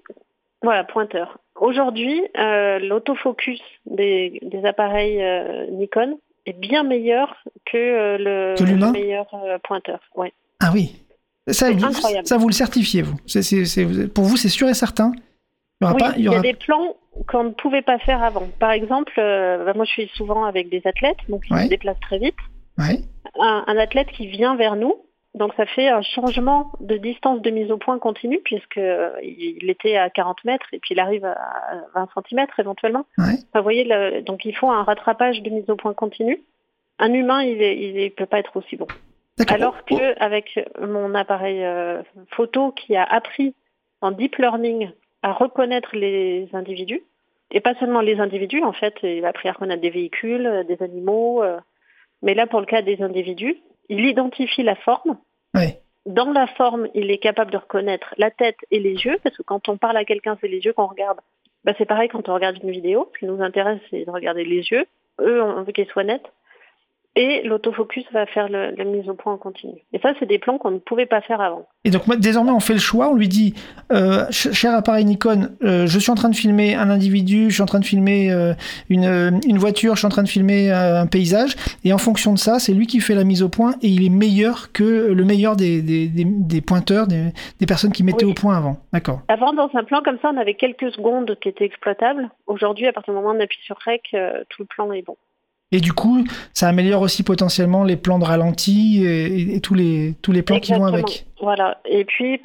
voilà, 0.61 0.83
pointeur. 0.83 1.39
Aujourd'hui, 1.59 2.21
euh, 2.37 2.77
l'autofocus 2.77 3.59
des, 3.87 4.39
des 4.43 4.63
appareils 4.65 5.19
euh, 5.21 5.65
Nikon 5.71 6.19
est 6.45 6.53
bien 6.59 6.83
meilleur 6.83 7.35
que 7.65 7.77
euh, 7.77 8.17
le, 8.19 8.55
Que 8.55 8.63
l'humain 8.69 8.87
le 8.87 8.99
meilleur 8.99 9.25
pointeur. 9.63 9.99
Ouais. 10.15 10.31
Ah 10.59 10.69
oui. 10.73 10.95
Ça, 11.47 11.71
vous, 11.71 11.83
incroyable. 11.85 12.27
ça, 12.27 12.37
vous 12.37 12.47
le 12.47 12.53
certifiez, 12.53 13.01
vous. 13.01 13.17
Pour 14.13 14.23
vous, 14.25 14.37
c'est 14.37 14.49
sûr 14.49 14.67
et 14.69 14.73
certain. 14.73 15.11
Il 15.81 15.85
y 15.85 15.87
aura 15.87 15.93
Oui, 15.95 15.99
pas, 15.99 16.13
il 16.15 16.21
y 16.21 16.25
y 16.25 16.27
aura... 16.29 16.37
a 16.37 16.41
des 16.41 16.53
plans 16.53 16.95
qu'on 17.27 17.43
ne 17.45 17.49
pouvait 17.49 17.81
pas 17.81 17.97
faire 17.99 18.21
avant. 18.23 18.47
Par 18.59 18.71
exemple, 18.71 19.13
euh, 19.17 19.65
bah, 19.65 19.73
moi 19.75 19.85
je 19.85 19.91
suis 19.91 20.07
souvent 20.15 20.45
avec 20.45 20.69
des 20.69 20.81
athlètes, 20.85 21.17
donc 21.29 21.41
ils 21.49 21.53
Ouais. 21.55 21.63
se 21.63 21.69
déplacent 21.69 21.99
très 22.01 22.19
vite. 22.19 22.35
Ouais. 22.77 22.99
un, 23.39 23.63
un 23.67 23.77
athlète 23.77 24.07
qui 24.15 24.27
vient 24.27 24.55
vers 24.55 24.75
nous. 24.75 24.95
Donc 25.33 25.53
ça 25.55 25.65
fait 25.65 25.87
un 25.87 26.01
changement 26.01 26.71
de 26.81 26.97
distance 26.97 27.41
de 27.41 27.49
mise 27.51 27.71
au 27.71 27.77
point 27.77 27.97
continue 27.99 28.39
puisque 28.43 28.77
euh, 28.77 29.11
il 29.23 29.69
était 29.69 29.95
à 29.95 30.09
40 30.09 30.43
mètres 30.45 30.65
et 30.73 30.79
puis 30.79 30.93
il 30.93 30.99
arrive 30.99 31.23
à 31.25 31.37
20 31.95 32.09
cm 32.29 32.45
éventuellement. 32.59 33.05
Ouais. 33.17 33.25
Enfin, 33.33 33.59
vous 33.59 33.63
voyez, 33.63 33.85
le- 33.85 34.21
donc 34.21 34.43
il 34.45 34.53
faut 34.55 34.69
un 34.69 34.83
rattrapage 34.83 35.41
de 35.41 35.49
mise 35.49 35.69
au 35.69 35.75
point 35.77 35.93
continue. 35.93 36.41
Un 36.99 37.13
humain, 37.13 37.41
il 37.43 37.57
ne 37.57 38.09
peut 38.09 38.25
pas 38.25 38.39
être 38.39 38.55
aussi 38.57 38.75
bon. 38.75 38.87
Alors 39.49 39.75
Oh, 39.89 39.95
que 39.95 40.23
avec 40.23 40.59
mon 40.79 41.15
appareil 41.15 41.63
euh, 41.63 42.01
photo 42.31 42.71
qui 42.71 42.95
a 42.95 43.03
appris 43.03 43.55
en 44.01 44.11
deep 44.11 44.37
learning 44.37 44.91
à 45.23 45.33
reconnaître 45.33 45.95
les 45.95 46.49
individus, 46.53 47.03
et 47.51 47.59
pas 47.59 47.75
seulement 47.75 48.01
les 48.01 48.19
individus, 48.19 48.63
en 48.63 48.73
fait, 48.73 48.95
il 49.03 49.25
a 49.25 49.29
appris 49.29 49.49
à 49.49 49.53
reconnaître 49.53 49.81
des 49.81 49.89
véhicules, 49.89 50.47
euh, 50.47 50.63
des 50.63 50.81
animaux, 50.81 51.43
euh, 51.43 51.59
mais 52.21 52.33
là, 52.33 52.47
pour 52.47 52.59
le 52.59 52.65
cas 52.65 52.81
des 52.81 53.01
individus, 53.01 53.57
il 53.89 54.05
identifie 54.05 54.63
la 54.63 54.75
forme. 54.75 55.17
Ouais. 55.53 55.81
Dans 56.05 56.31
la 56.31 56.47
forme, 56.47 56.87
il 56.95 57.11
est 57.11 57.17
capable 57.17 57.51
de 57.51 57.57
reconnaître 57.57 58.15
la 58.17 58.31
tête 58.31 58.57
et 58.71 58.79
les 58.79 58.93
yeux, 58.93 59.19
parce 59.23 59.35
que 59.37 59.43
quand 59.43 59.69
on 59.69 59.77
parle 59.77 59.97
à 59.97 60.05
quelqu'un, 60.05 60.37
c'est 60.41 60.47
les 60.47 60.59
yeux 60.59 60.73
qu'on 60.73 60.87
regarde. 60.87 61.19
Bah, 61.63 61.73
c'est 61.77 61.85
pareil 61.85 62.09
quand 62.09 62.27
on 62.29 62.33
regarde 62.33 62.57
une 62.63 62.71
vidéo. 62.71 63.09
Ce 63.13 63.19
qui 63.19 63.25
nous 63.25 63.41
intéresse, 63.41 63.79
c'est 63.89 64.05
de 64.05 64.11
regarder 64.11 64.43
les 64.43 64.67
yeux. 64.69 64.85
Eux, 65.19 65.43
on 65.43 65.61
veut 65.61 65.73
qu'ils 65.73 65.87
soient 65.87 66.03
nets. 66.03 66.25
Et 67.15 67.41
l'autofocus 67.43 68.05
va 68.13 68.25
faire 68.25 68.47
le- 68.47 68.71
la 68.77 68.83
mise 68.85 69.09
au 69.09 69.13
point 69.13 69.33
en 69.33 69.37
continu. 69.37 69.73
Et 69.91 69.99
ça, 69.99 70.13
c'est 70.19 70.25
des 70.25 70.39
plans 70.39 70.57
qu'on 70.57 70.71
ne 70.71 70.77
pouvait 70.79 71.05
pas 71.05 71.19
faire 71.21 71.41
avant. 71.41 71.67
Et 71.83 71.89
donc 71.91 72.03
désormais, 72.19 72.51
on 72.51 72.59
fait 72.61 72.73
le 72.73 72.79
choix, 72.79 73.09
on 73.09 73.15
lui 73.15 73.27
dit, 73.27 73.53
euh, 73.91 74.25
ch- 74.31 74.51
cher 74.53 74.73
appareil 74.73 75.03
Nikon, 75.03 75.49
euh, 75.63 75.87
je 75.87 75.99
suis 75.99 76.11
en 76.11 76.15
train 76.15 76.29
de 76.29 76.35
filmer 76.35 76.75
un 76.75 76.89
individu, 76.89 77.49
je 77.49 77.55
suis 77.55 77.61
en 77.63 77.65
train 77.65 77.79
de 77.79 77.85
filmer 77.85 78.31
euh, 78.31 78.53
une, 78.89 79.39
une 79.47 79.57
voiture, 79.57 79.95
je 79.95 79.99
suis 79.99 80.05
en 80.05 80.09
train 80.09 80.23
de 80.23 80.29
filmer 80.29 80.71
un 80.71 81.05
paysage, 81.07 81.55
et 81.83 81.91
en 81.91 81.97
fonction 81.97 82.31
de 82.33 82.37
ça, 82.39 82.59
c'est 82.59 82.73
lui 82.73 82.87
qui 82.87 82.99
fait 83.01 83.15
la 83.15 83.23
mise 83.25 83.43
au 83.43 83.49
point, 83.49 83.73
et 83.81 83.87
il 83.87 84.05
est 84.05 84.09
meilleur 84.09 84.71
que 84.71 85.11
le 85.11 85.25
meilleur 85.25 85.55
des, 85.57 85.81
des, 85.81 86.07
des, 86.07 86.23
des 86.25 86.61
pointeurs, 86.61 87.07
des, 87.07 87.33
personnes 87.67 87.91
qui 87.91 88.03
mettaient 88.03 88.25
Oui. 88.25 88.31
au 88.31 88.35
point 88.35 88.55
avant. 88.57 88.77
D'accord. 88.93 89.21
Avant, 89.27 89.51
dans 89.53 89.69
un 89.73 89.83
plan 89.83 90.01
comme 90.03 90.17
ça, 90.21 90.31
on 90.33 90.37
avait 90.37 90.53
quelques 90.55 90.91
secondes 90.93 91.37
qui 91.41 91.49
étaient 91.49 91.65
exploitables. 91.65 92.29
Aujourd'hui, 92.47 92.87
à 92.87 92.93
partir 92.93 93.13
du 93.13 93.19
moment 93.19 93.33
où 93.33 93.37
on 93.37 93.39
appuie 93.43 93.59
sur 93.63 93.77
REC, 93.85 94.01
tout 94.49 94.61
le 94.61 94.65
plan 94.65 94.91
est 94.93 95.01
bon. 95.01 95.15
Et 95.71 95.79
du 95.79 95.93
coup, 95.93 96.23
ça 96.53 96.67
améliore 96.67 97.01
aussi 97.01 97.23
potentiellement 97.23 97.83
les 97.83 97.95
plans 97.95 98.19
de 98.19 98.25
ralenti 98.25 99.05
et, 99.05 99.59
tous, 99.61 99.73
les, 99.73 100.15
tous 100.21 100.31
les 100.33 100.41
plans 100.41 100.59
qui 100.59 100.73
vont 100.73 100.83
avec. 100.85 101.25
Voilà. 101.41 101.79
Et 101.89 102.03
puis, 102.05 102.39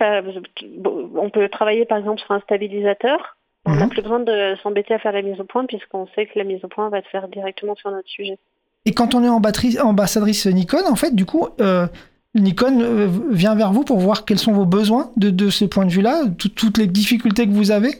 on 1.16 1.30
peut 1.30 1.48
travailler 1.48 1.84
par 1.86 1.98
exemple 1.98 2.20
sur 2.20 2.30
un 2.32 2.40
stabilisateur. 2.40 3.36
On 3.64 3.74
n'a 3.74 3.84
Mhm. 3.86 3.88
plus 3.90 4.02
besoin 4.02 4.20
de 4.20 4.54
s'embêter 4.62 4.94
à 4.94 4.98
faire 5.00 5.10
la 5.12 5.22
mise 5.22 5.40
au 5.40 5.44
point 5.44 5.64
puisqu'on 5.66 6.06
sait 6.14 6.26
que 6.26 6.38
la 6.38 6.44
mise 6.44 6.64
au 6.64 6.68
point 6.68 6.88
va 6.88 7.02
se 7.02 7.08
faire 7.08 7.26
directement 7.28 7.74
sur 7.74 7.90
notre 7.90 8.08
sujet. 8.08 8.38
Et 8.84 8.92
quand 8.92 9.16
on 9.16 9.24
est 9.24 9.28
ambassadrice, 9.28 9.80
ambassadrice 9.80 10.46
Nikon, 10.46 10.86
en 10.88 10.94
fait, 10.94 11.14
du 11.16 11.24
coup, 11.26 11.48
euh, 11.60 11.88
Nikon 12.36 12.80
euh, 12.80 13.08
vient 13.32 13.56
vers 13.56 13.72
vous 13.72 13.82
pour 13.82 13.98
voir 13.98 14.24
quels 14.24 14.38
sont 14.38 14.52
vos 14.52 14.66
besoins 14.66 15.10
de, 15.16 15.30
de 15.30 15.50
ce 15.50 15.64
point 15.64 15.84
de 15.84 15.90
vue-là, 15.90 16.22
tout- 16.38 16.48
toutes 16.50 16.78
les 16.78 16.86
difficultés 16.86 17.46
que 17.48 17.52
vous 17.52 17.72
avez? 17.72 17.90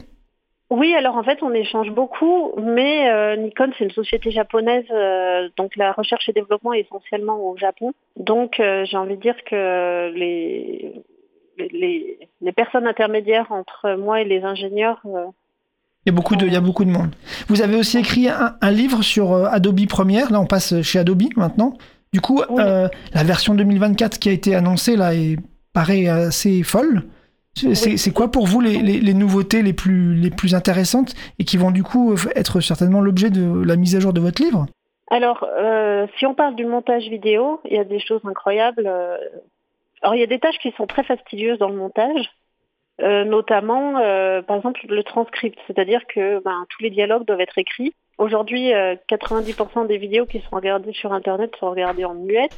Oui, 0.69 0.93
alors 0.95 1.15
en 1.15 1.23
fait, 1.23 1.39
on 1.41 1.53
échange 1.53 1.91
beaucoup, 1.91 2.51
mais 2.57 3.09
euh, 3.09 3.37
Nikon, 3.37 3.71
c'est 3.77 3.85
une 3.85 3.91
société 3.91 4.31
japonaise, 4.31 4.83
euh, 4.91 5.47
donc 5.55 5.75
la 5.77 5.93
recherche 5.93 6.27
et 6.27 6.33
développement 6.33 6.73
est 6.73 6.81
essentiellement 6.81 7.39
au 7.39 7.55
Japon. 7.55 7.93
Donc, 8.17 8.59
euh, 8.59 8.83
j'ai 8.85 8.97
envie 8.97 9.15
de 9.15 9.21
dire 9.21 9.35
que 9.49 10.11
les, 10.13 10.93
les- 11.71 12.19
les, 12.41 12.51
personnes 12.51 12.85
intermédiaires 12.85 13.47
entre 13.51 13.95
moi 13.95 14.19
et 14.21 14.25
les 14.25 14.43
ingénieurs, 14.43 14.99
Il 15.05 16.07
y 16.07 16.09
a 16.09 16.11
beaucoup 16.11 16.35
de, 16.35 16.45
il 16.45 16.51
y 16.53 16.57
a 16.57 16.61
beaucoup 16.61 16.83
de 16.85 16.91
monde. 16.91 17.11
Vous 17.47 17.61
avez 17.61 17.77
aussi 17.77 17.97
écrit 17.97 18.27
un, 18.27 18.57
un 18.61 18.71
livre 18.71 19.01
sur 19.03 19.33
Adobe 19.33 19.87
Premiere. 19.87 20.31
Là, 20.33 20.41
on 20.41 20.45
passe 20.47 20.81
chez 20.81 20.99
Adobe 20.99 21.23
maintenant. 21.37 21.73
Du 22.13 22.19
coup, 22.21 22.41
Oui. 22.49 22.61
la 23.13 23.23
version 23.23 23.55
2024 23.55 24.19
qui 24.19 24.29
a 24.29 24.33
été 24.33 24.53
annoncée 24.53 24.95
là 24.97 25.13
est 25.15 25.37
paraît 25.73 26.07
assez 26.07 26.63
folle. 26.63 27.03
C'est 27.73 28.13
quoi 28.13 28.29
pour 28.31 28.45
vous 28.47 28.61
les, 28.61 28.77
les- 28.77 28.99
les 28.99 29.13
nouveautés 29.13 29.61
les 29.61 29.73
plus, 29.73 30.15
les 30.15 30.29
plus 30.29 30.55
intéressantes 30.55 31.13
et 31.39 31.43
qui 31.43 31.57
vont 31.57 31.71
du 31.71 31.83
coup 31.83 32.15
être 32.35 32.59
certainement 32.61 33.01
l'objet 33.01 33.29
de 33.29 33.63
la 33.65 33.75
mise 33.75 33.95
à 33.95 33.99
jour 33.99 34.13
de 34.13 34.19
votre 34.19 34.41
livre? 34.41 34.65
Alors, 35.09 35.45
euh, 35.57 36.05
si 36.17 36.25
on 36.25 36.33
parle 36.33 36.55
du 36.55 36.65
montage 36.65 37.07
vidéo, 37.07 37.61
il 37.65 37.73
y 37.75 37.79
a 37.79 37.83
des 37.85 37.99
choses 37.99 38.21
incroyables. 38.25 38.83
euh. 38.87 39.15
Alors, 40.01 40.15
il 40.15 40.19
y 40.19 40.23
a 40.23 40.27
des 40.27 40.39
tâches 40.39 40.59
qui 40.61 40.71
sont 40.77 40.85
très 40.85 41.03
fastidieuses 41.03 41.57
dans 41.59 41.69
le 41.69 41.75
montage, 41.77 42.29
euh, 43.01 43.23
notamment, 43.23 43.97
euh, 43.99 44.41
par 44.41 44.57
exemple, 44.57 44.81
le 44.89 45.03
transcript, 45.03 45.57
c'est-à-dire 45.67 46.01
que 46.13 46.41
ben, 46.43 46.65
tous 46.69 46.83
les 46.83 46.89
dialogues 46.89 47.25
doivent 47.25 47.41
être 47.41 47.57
écrits. 47.57 47.93
Aujourd'hui, 48.17 48.73
euh, 48.73 48.95
90% 49.07 49.85
des 49.87 49.97
vidéos 49.97 50.25
qui 50.25 50.39
sont 50.39 50.55
regardées 50.55 50.93
sur 50.93 51.13
Internet 51.13 51.51
sont 51.59 51.69
regardées 51.69 52.05
en 52.05 52.13
muette. 52.15 52.55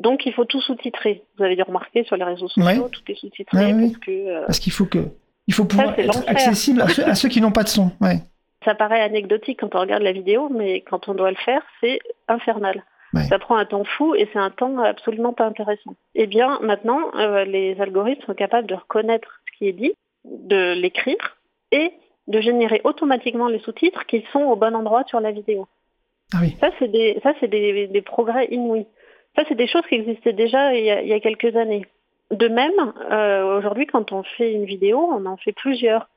Donc, 0.00 0.26
il 0.26 0.32
faut 0.32 0.44
tout 0.46 0.60
sous-titrer. 0.60 1.22
Vous 1.38 1.44
avez 1.44 1.54
dû 1.56 1.62
remarquer 1.62 2.04
sur 2.04 2.16
les 2.16 2.24
réseaux 2.24 2.48
sociaux, 2.48 2.84
Ouais. 2.84 2.90
tout 2.90 3.02
est 3.08 3.14
sous-titré 3.14 3.56
Ouais, 3.58 3.72
oui. 3.74 3.90
parce 3.92 3.98
que 4.04 4.10
euh, 4.10 4.42
Parce 4.46 4.58
qu'il 4.58 4.72
faut 4.72 4.86
que 4.86 4.98
il 5.46 5.54
faut 5.54 5.64
pouvoir 5.64 5.98
être 5.98 6.28
accessible 6.28 6.80
à 6.82 6.88
ceux, 6.88 7.04
à 7.04 7.14
ceux 7.14 7.28
qui 7.28 7.40
n'ont 7.40 7.52
pas 7.52 7.62
de 7.64 7.68
son. 7.68 7.90
Ouais. 8.00 8.18
Ça 8.64 8.74
paraît 8.74 9.00
anecdotique 9.00 9.60
quand 9.60 9.74
on 9.74 9.80
regarde 9.80 10.02
la 10.02 10.12
vidéo, 10.12 10.48
mais 10.50 10.80
quand 10.82 11.08
on 11.08 11.14
doit 11.14 11.30
le 11.30 11.36
faire, 11.36 11.62
c'est 11.80 11.98
infernal. 12.28 12.84
Ouais. 13.14 13.22
Ça 13.24 13.38
prend 13.38 13.56
un 13.56 13.64
temps 13.64 13.84
fou 13.84 14.14
et 14.14 14.28
c'est 14.32 14.38
un 14.38 14.50
temps 14.50 14.78
absolument 14.78 15.32
pas 15.32 15.44
intéressant. 15.46 15.94
Eh 16.14 16.26
bien, 16.26 16.58
maintenant, 16.62 17.00
euh, 17.16 17.44
les 17.44 17.80
algorithmes 17.80 18.22
sont 18.24 18.34
capables 18.34 18.68
de 18.68 18.74
reconnaître 18.74 19.40
ce 19.52 19.58
qui 19.58 19.68
est 19.68 19.72
dit, 19.72 19.92
de 20.24 20.74
l'écrire 20.74 21.38
et 21.72 21.90
de 22.28 22.40
générer 22.40 22.80
automatiquement 22.84 23.48
les 23.48 23.58
sous-titres 23.60 24.06
qui 24.06 24.24
sont 24.32 24.42
au 24.42 24.54
bon 24.56 24.76
endroit 24.76 25.02
sur 25.08 25.18
la 25.20 25.32
vidéo. 25.32 25.66
Ah 26.32 26.38
oui. 26.42 26.56
Ça, 26.60 26.70
c'est 26.78 26.88
des, 26.88 27.18
ça, 27.24 27.32
c'est 27.40 27.48
des, 27.48 27.88
des 27.88 28.02
progrès 28.02 28.46
inouïs. 28.52 28.86
Ça, 29.36 29.44
c'est 29.48 29.54
des 29.54 29.66
choses 29.66 29.86
qui 29.88 29.94
existaient 29.94 30.32
déjà 30.32 30.74
il 30.74 30.84
y 30.84 31.12
a, 31.12 31.20
quelques 31.20 31.56
années. 31.56 31.86
De 32.30 32.48
même, 32.48 32.92
euh, 33.10 33.58
aujourd'hui, 33.58 33.86
quand 33.86 34.12
on 34.12 34.22
fait 34.22 34.52
une 34.52 34.64
vidéo, 34.64 34.98
on 34.98 35.26
en 35.26 35.36
fait 35.36 35.52
plusieurs. 35.52 36.08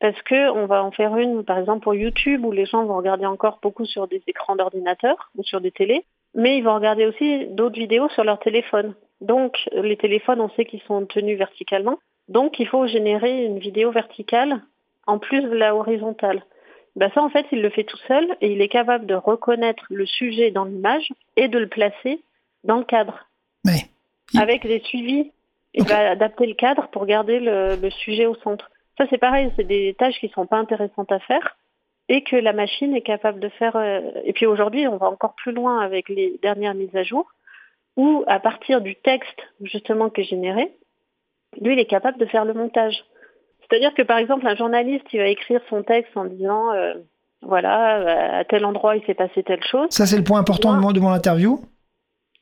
Parce 0.00 0.20
que 0.22 0.50
on 0.50 0.66
va 0.66 0.82
en 0.82 0.90
faire 0.90 1.16
une, 1.16 1.44
par 1.44 1.58
exemple, 1.58 1.82
pour 1.82 1.94
YouTube, 1.94 2.44
où 2.44 2.52
les 2.52 2.64
gens 2.64 2.84
vont 2.84 2.96
regarder 2.96 3.26
encore 3.26 3.58
beaucoup 3.62 3.84
sur 3.84 4.08
des 4.08 4.22
écrans 4.26 4.56
d'ordinateur 4.56 5.30
ou 5.36 5.42
sur 5.42 5.60
des 5.60 5.70
télés, 5.70 6.04
mais 6.34 6.56
ils 6.56 6.64
vont 6.64 6.74
regarder 6.74 7.06
aussi 7.06 7.46
d'autres 7.48 7.78
vidéos 7.78 8.08
sur 8.10 8.24
leur 8.24 8.38
téléphone. 8.38 8.94
Donc, 9.20 9.68
les 9.72 9.98
téléphones, 9.98 10.40
on 10.40 10.48
sait 10.50 10.64
qu'ils 10.64 10.80
sont 10.82 11.04
tenus 11.04 11.36
verticalement. 11.36 11.98
Donc, 12.28 12.58
il 12.58 12.66
faut 12.66 12.86
générer 12.86 13.44
une 13.44 13.58
vidéo 13.58 13.90
verticale 13.90 14.62
en 15.06 15.18
plus 15.18 15.42
de 15.42 15.54
la 15.54 15.74
horizontale. 15.74 16.44
Ben 16.96 17.10
ça, 17.14 17.22
en 17.22 17.28
fait, 17.28 17.46
il 17.52 17.60
le 17.60 17.70
fait 17.70 17.84
tout 17.84 17.98
seul 18.08 18.36
et 18.40 18.52
il 18.52 18.62
est 18.62 18.68
capable 18.68 19.06
de 19.06 19.14
reconnaître 19.14 19.84
le 19.90 20.06
sujet 20.06 20.50
dans 20.50 20.64
l'image 20.64 21.08
et 21.36 21.48
de 21.48 21.58
le 21.58 21.68
placer 21.68 22.20
dans 22.64 22.78
le 22.78 22.84
cadre. 22.84 23.26
Avec 24.38 24.62
des 24.66 24.80
suivis. 24.80 25.32
Il 25.74 25.84
va 25.84 26.10
adapter 26.10 26.46
le 26.46 26.54
cadre 26.54 26.88
pour 26.88 27.06
garder 27.06 27.38
le, 27.38 27.76
le 27.76 27.90
sujet 27.90 28.26
au 28.26 28.34
centre. 28.36 28.70
Ça, 28.98 29.04
c'est 29.08 29.18
pareil, 29.18 29.52
c'est 29.56 29.66
des 29.66 29.94
tâches 29.98 30.18
qui 30.18 30.28
sont 30.28 30.46
pas 30.46 30.58
intéressantes 30.58 31.12
à 31.12 31.20
faire 31.20 31.56
et 32.08 32.22
que 32.24 32.34
la 32.34 32.52
machine 32.52 32.94
est 32.96 33.02
capable 33.02 33.38
de 33.38 33.48
faire. 33.50 33.76
euh, 33.76 34.00
Et 34.24 34.32
puis 34.32 34.46
aujourd'hui, 34.46 34.88
on 34.88 34.96
va 34.96 35.06
encore 35.06 35.34
plus 35.34 35.52
loin 35.52 35.80
avec 35.80 36.08
les 36.08 36.38
dernières 36.42 36.74
mises 36.74 36.94
à 36.96 37.04
jour, 37.04 37.26
où 37.96 38.24
à 38.26 38.40
partir 38.40 38.80
du 38.80 38.96
texte 38.96 39.38
justement 39.62 40.10
qui 40.10 40.22
est 40.22 40.24
généré, 40.24 40.72
lui, 41.60 41.74
il 41.74 41.78
est 41.78 41.86
capable 41.86 42.18
de 42.18 42.26
faire 42.26 42.44
le 42.44 42.54
montage. 42.54 43.04
C'est-à-dire 43.60 43.94
que 43.94 44.02
par 44.02 44.18
exemple, 44.18 44.46
un 44.48 44.56
journaliste, 44.56 45.06
il 45.12 45.20
va 45.20 45.28
écrire 45.28 45.60
son 45.70 45.84
texte 45.84 46.16
en 46.16 46.24
disant, 46.24 46.72
euh, 46.72 46.94
voilà, 47.42 47.98
euh, 48.00 48.40
à 48.40 48.44
tel 48.44 48.64
endroit, 48.64 48.96
il 48.96 49.04
s'est 49.06 49.14
passé 49.14 49.44
telle 49.44 49.62
chose. 49.62 49.86
ça, 49.90 50.04
c'est 50.06 50.16
le 50.18 50.24
point 50.24 50.40
important 50.40 50.72
mon, 50.72 50.90
de 50.90 50.98
mon 50.98 51.10
interview. 51.10 51.60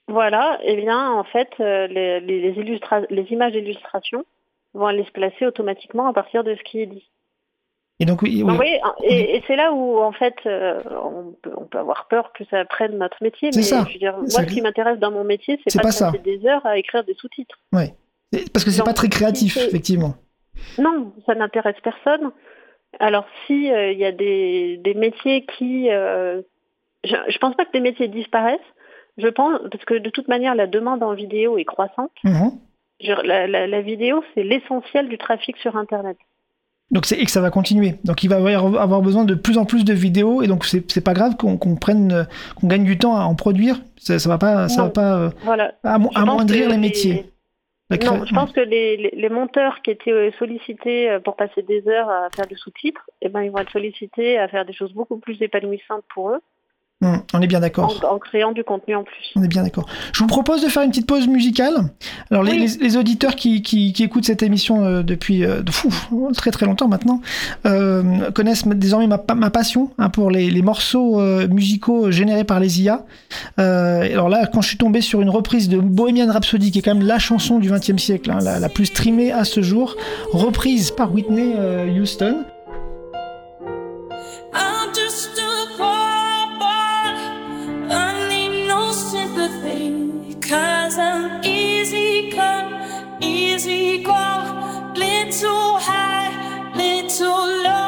Voilà, 0.09 0.59
et 0.62 0.77
bien 0.77 1.11
en 1.12 1.25
fait, 1.25 1.49
euh, 1.61 1.87
les, 1.87 2.21
les, 2.21 2.41
les 2.41 2.62
illustra- 2.62 3.07
les 3.11 3.25
images 3.31 3.53
d'illustration 3.53 4.25
vont 4.75 4.87
aller 4.87 5.05
se 5.05 5.11
placer 5.12 5.47
automatiquement 5.47 6.07
à 6.09 6.12
partir 6.12 6.45
de 6.45 6.55
ce 6.55 6.62
qui 6.62 6.81
est 6.81 6.87
dit. 6.87 7.09
Et 8.00 8.05
donc, 8.07 8.23
oui, 8.23 8.43
oui. 8.45 8.79
et, 9.03 9.37
et 9.37 9.43
c'est 9.49 9.57
là 9.57 9.73
où 9.73 9.99
en 9.99 10.12
fait, 10.12 10.37
euh, 10.47 10.81
on, 11.03 11.33
peut, 11.43 11.50
on 11.57 11.65
peut 11.65 11.79
avoir 11.79 12.07
peur 12.07 12.33
que 12.33 12.45
ça 12.45 12.65
prenne 12.65 12.97
notre 12.97 13.21
métier. 13.23 13.50
C'est 13.53 13.59
Mais 13.59 13.65
ça. 13.65 13.85
je 13.88 13.95
veux 13.95 13.99
dire, 13.99 14.17
moi, 14.17 14.29
ce 14.29 14.43
qui 14.43 14.62
m'intéresse 14.62 14.99
dans 15.00 15.11
mon 15.11 15.25
métier, 15.25 15.61
C'est 15.67 15.79
pas, 15.83 15.88
pas 15.88 15.95
de 15.95 15.99
passer 16.12 16.19
des 16.19 16.47
heures 16.47 16.65
à 16.65 16.79
écrire 16.79 17.03
des 17.05 17.15
sous-titres. 17.15 17.59
Et- 18.33 18.45
Parce 18.53 18.65
que 18.65 18.71
c'est 18.71 18.85
pas 18.85 18.93
très 18.93 19.09
créatif, 19.09 19.55
si 19.55 19.67
effectivement. 19.67 20.15
Non, 20.79 21.12
ça 21.27 21.35
n'intéresse 21.35 21.77
personne. 21.83 22.31
Alors 23.00 23.27
si 23.47 23.71
euh, 23.73 23.91
il 23.93 23.99
y 23.99 24.05
a 24.05 24.12
des, 24.12 24.77
des 24.79 24.95
métiers 24.95 25.45
qui, 25.45 25.91
euh, 25.91 26.41
je, 27.05 27.15
je 27.29 27.38
pense 27.38 27.55
pas 27.57 27.65
que 27.65 27.73
des 27.73 27.81
métiers 27.81 28.09
disparaissent. 28.09 28.61
Je 29.19 29.29
pense 29.29 29.59
parce 29.71 29.85
que 29.85 29.95
de 29.95 30.11
toute 30.11 30.29
manière, 30.29 30.55
la 30.55 30.67
demande 30.67 31.03
en 31.03 31.13
vidéo 31.13 31.59
est 31.59 31.65
croissante. 31.65 32.13
Mhm. 32.25 32.53
Je- 33.01 33.13
la, 33.27 33.47
la- 33.47 33.67
la 33.67 33.81
vidéo, 33.81 34.23
c'est 34.35 34.43
l'essentiel 34.45 35.09
du 35.09 35.19
trafic 35.19 35.57
sur 35.59 35.77
Internet. 35.77 36.17
Donc 36.91 37.05
c'est 37.05 37.19
et 37.21 37.25
que 37.27 37.31
ça 37.31 37.43
va 37.43 37.51
continuer. 37.51 37.97
Donc 38.05 38.23
il 38.25 38.29
va 38.31 38.41
y 38.51 38.55
avoir 38.55 39.03
besoin 39.03 39.25
de 39.27 39.35
plus 39.35 39.59
en 39.59 39.67
plus 39.67 39.85
de 39.85 39.93
vidéos 39.93 40.41
et 40.43 40.47
donc 40.47 40.65
c'est 40.65 41.05
pas 41.05 41.13
grave 41.13 41.37
qu'on 41.37 41.59
prenne 41.77 42.27
qu'on 42.59 42.67
gagne 42.67 42.85
du 42.85 42.97
temps 42.97 43.15
à 43.17 43.25
en 43.25 43.35
produire. 43.35 43.77
Ça, 43.99 44.19
ça 44.19 44.29
va 44.29 44.39
pas 44.39 44.69
ça 44.71 44.79
Non. 44.81 44.87
va 44.87 44.91
pas 44.93 45.17
euh, 45.19 45.31
Voilà. 45.43 45.75
amoindrir 46.15 46.71
les 46.71 46.79
métiers. 46.79 47.27
Non, 47.91 48.25
je 48.27 48.35
pense 48.35 48.53
que 48.53 48.61
les, 48.61 48.97
les, 48.99 49.11
les 49.17 49.29
monteurs 49.31 49.81
qui 49.83 49.91
étaient 49.91 50.13
euh, 50.13 50.31
sollicités 50.39 51.09
euh, 51.11 51.21
pour 51.21 51.37
passer 51.37 51.63
des 51.63 51.87
heures 51.89 52.09
à 52.11 52.29
faire 52.37 52.47
du 52.47 52.55
sous-titres, 52.57 53.01
eh 53.23 53.31
ben, 53.31 53.43
ils 53.43 53.51
vont 53.51 53.59
être 53.59 53.71
sollicités 53.73 54.39
à 54.39 54.47
faire 54.49 54.67
des 54.67 54.75
choses 54.75 54.93
beaucoup 54.93 55.17
plus 55.19 55.41
épanouissantes 55.41 56.05
pour 56.15 56.31
eux, 56.31 56.41
On 57.00 57.40
est 57.40 57.47
bien 57.47 57.59
en, 57.59 57.61
d'accord. 57.62 58.00
en 58.11 58.19
créant 58.19 58.50
du 58.50 58.64
contenu 58.64 58.97
en 58.97 59.05
plus. 59.05 59.14
On 59.37 59.43
est 59.45 59.49
bien 59.49 59.62
d'accord. 59.62 59.87
Je 60.12 60.19
vous 60.19 60.26
propose 60.26 60.62
de 60.64 60.69
faire 60.69 60.83
une 60.83 60.90
petite 60.90 61.07
pause 61.07 61.28
musicale. 61.28 61.75
Alors 62.33 62.43
les, 62.43 62.50
Oui. 62.52 62.76
les- 62.81 62.85
les 62.88 62.97
auditeurs 62.97 63.37
qui, 63.37 63.62
qui, 63.62 63.93
qui 63.93 64.02
écoutent 64.02 64.25
cette 64.25 64.43
émission 64.43 64.85
euh, 64.85 65.02
depuis 65.05 65.45
euh, 65.45 65.62
de 65.62 65.71
fou, 65.71 65.93
très 66.35 66.50
très 66.50 66.67
longtemps 66.67 66.88
maintenant 66.88 67.21
euh, 67.67 68.31
connaissent 68.33 68.67
désormais 68.67 69.07
ma, 69.07 69.23
ma 69.37 69.50
passion 69.50 69.90
hein, 69.99 70.09
pour 70.11 70.33
les, 70.33 70.50
les 70.50 70.62
morceaux 70.62 71.21
euh, 71.21 71.47
musicaux 71.47 72.11
générés 72.11 72.43
par 72.45 72.59
les 72.59 72.83
IA. 72.83 73.05
Alors 73.59 74.28
là, 74.28 74.47
quand 74.52 74.61
je 74.61 74.69
suis 74.69 74.78
tombé 74.78 75.00
sur 75.00 75.21
une 75.21 75.31
reprise 75.31 75.69
de 75.69 75.78
Bohemian 75.78 76.33
Rhapsody, 76.33 76.73
qui 76.73 76.81
est 76.81 76.83
quand 76.83 76.95
même 76.97 77.07
la 77.07 77.21
chanson 77.21 77.59
du 77.61 77.71
XXe 77.71 77.97
siècle, 78.02 78.31
hein, 78.33 78.38
la, 78.43 78.59
la 78.59 78.69
plus 78.69 78.87
streamée 78.87 79.31
à 79.31 79.45
ce 79.45 79.62
jour, 79.62 79.95
reprise 80.33 80.90
par 80.90 81.12
Whitney 81.14 81.55
Houston. 82.00 82.45
too 95.40 95.76
high, 95.78 96.73
lean 96.75 97.09
too 97.09 97.25
low. 97.25 97.88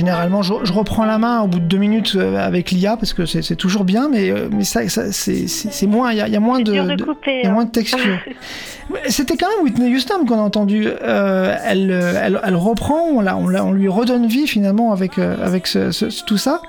généralement, 0.00 0.42
je, 0.42 0.54
je 0.64 0.72
reprends 0.72 1.04
la 1.04 1.18
main 1.18 1.40
au 1.42 1.46
bout 1.46 1.60
de 1.60 1.64
deux 1.66 1.76
minutes 1.78 2.14
euh, 2.16 2.36
avec 2.38 2.70
l'IA 2.70 2.96
parce 2.96 3.12
que 3.12 3.26
c'est 3.26 3.56
toujours 3.56 3.84
bien, 3.84 4.08
mais, 4.08 4.30
euh, 4.30 4.48
mais 4.50 4.64
ça, 4.64 4.88
ça- 4.88 5.12
c'est 5.12 5.86
moins, 5.86 6.12
il 6.12 6.18
y 6.18 6.20
a, 6.20 6.26
il 6.26 6.32
y 6.32 6.36
a 6.36 6.40
moins 6.40 6.58
de, 6.60 6.72
dur 6.72 6.84
de 6.86 6.94
de- 6.94 7.04
couper, 7.04 7.40
il 7.40 7.44
y 7.44 7.46
a 7.46 7.50
hein. 7.50 7.52
moins 7.52 7.64
de 7.64 7.70
texture. 7.70 7.98
C'était 9.08 9.36
quand 9.36 9.46
même 9.46 9.62
Whitney 9.64 9.94
Houston 9.94 10.24
qu'on 10.26 10.38
a 10.38 10.42
entendu. 10.42 10.88
Euh, 10.88 11.54
elle, 11.64 11.90
elle, 11.92 12.40
elle 12.42 12.56
reprend, 12.56 13.02
on, 13.14 13.20
la, 13.20 13.36
on, 13.36 13.46
la- 13.46 13.64
on 13.64 13.70
lui 13.72 13.86
redonne 13.86 14.26
vie 14.26 14.48
finalement 14.48 14.92
avec, 14.92 15.16
avec 15.18 15.68
ce- 15.68 15.92
ce- 15.92 16.24
tout 16.24 16.38
ça. 16.38 16.60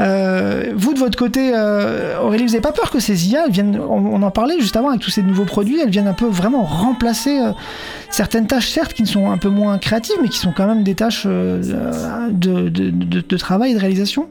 Euh, 0.00 0.72
vous 0.74 0.94
de 0.94 0.98
votre 0.98 1.18
côté, 1.18 1.52
Aurélie, 2.22 2.44
vous 2.44 2.52
n'avez 2.52 2.62
pas 2.62 2.72
peur 2.72 2.90
que 2.90 3.00
ces 3.00 3.28
IA, 3.28 3.44
elles 3.46 3.52
viennent, 3.52 3.78
on, 3.78 3.96
on 4.06 4.22
en 4.22 4.30
parlait 4.30 4.58
juste 4.60 4.76
avant 4.76 4.88
avec 4.88 5.00
tous 5.02 5.10
ces 5.10 5.22
nouveaux 5.22 5.44
produits, 5.44 5.78
elles 5.80 5.90
viennent 5.90 6.06
un 6.08 6.14
peu 6.14 6.26
vraiment 6.26 6.62
remplacer 6.62 7.38
certaines 8.10 8.46
tâches, 8.46 8.68
certes, 8.68 8.92
qui 8.94 9.06
sont 9.06 9.30
un 9.30 9.38
peu 9.38 9.48
moins 9.48 9.78
créatives, 9.78 10.16
mais 10.20 10.28
qui 10.28 10.38
sont 10.38 10.52
quand 10.52 10.66
même 10.66 10.84
des 10.84 10.94
tâches 10.94 11.24
euh, 11.26 11.60
de, 12.30 13.36
travail 13.36 13.72
et 13.72 13.74
de 13.74 13.80
réalisation 13.80 14.28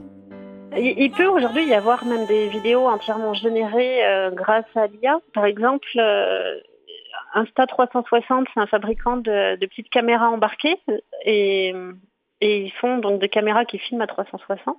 Il, 0.77 1.11
peut 1.11 1.27
aujourd'hui 1.27 1.65
y 1.65 1.73
avoir 1.73 2.05
même 2.05 2.25
des 2.25 2.49
vidéos 2.49 2.87
entièrement 2.87 3.33
générées 3.33 4.05
euh, 4.05 4.31
grâce 4.31 4.65
à 4.75 4.87
l'IA. 4.87 5.19
Par 5.33 5.45
exemple, 5.45 5.87
euh, 5.97 6.59
Insta360, 7.35 8.45
c'est 8.53 8.59
un 8.59 8.67
fabricant 8.67 9.17
de, 9.17 9.55
petites 9.65 9.89
caméras 9.89 10.29
embarquées 10.29 10.77
et, 11.25 11.73
ils 12.39 12.71
font 12.73 12.99
donc 12.99 13.19
des 13.19 13.29
caméras 13.29 13.65
qui 13.65 13.79
filment 13.79 14.01
à 14.01 14.07
360. 14.07 14.77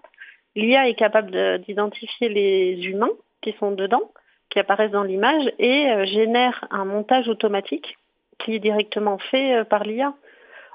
L'IA 0.55 0.89
est 0.89 0.95
capable 0.95 1.33
de- 1.33 1.57
d'identifier 1.57 2.29
les 2.29 2.87
humains 2.87 3.11
qui 3.43 3.53
sont 3.59 3.73
dedans, 3.73 4.13
qui 4.49 4.61
apparaissent 4.61 4.93
dans 4.93 5.03
l'image 5.03 5.51
et 5.59 5.89
génère 6.07 6.65
un 6.71 6.85
montage 6.85 7.29
automatique 7.29 7.99
qui 8.39 8.55
est 8.55 8.59
directement 8.59 9.19
fait 9.19 9.57
euh, 9.57 9.65
par 9.65 9.85
l'IA. 9.85 10.15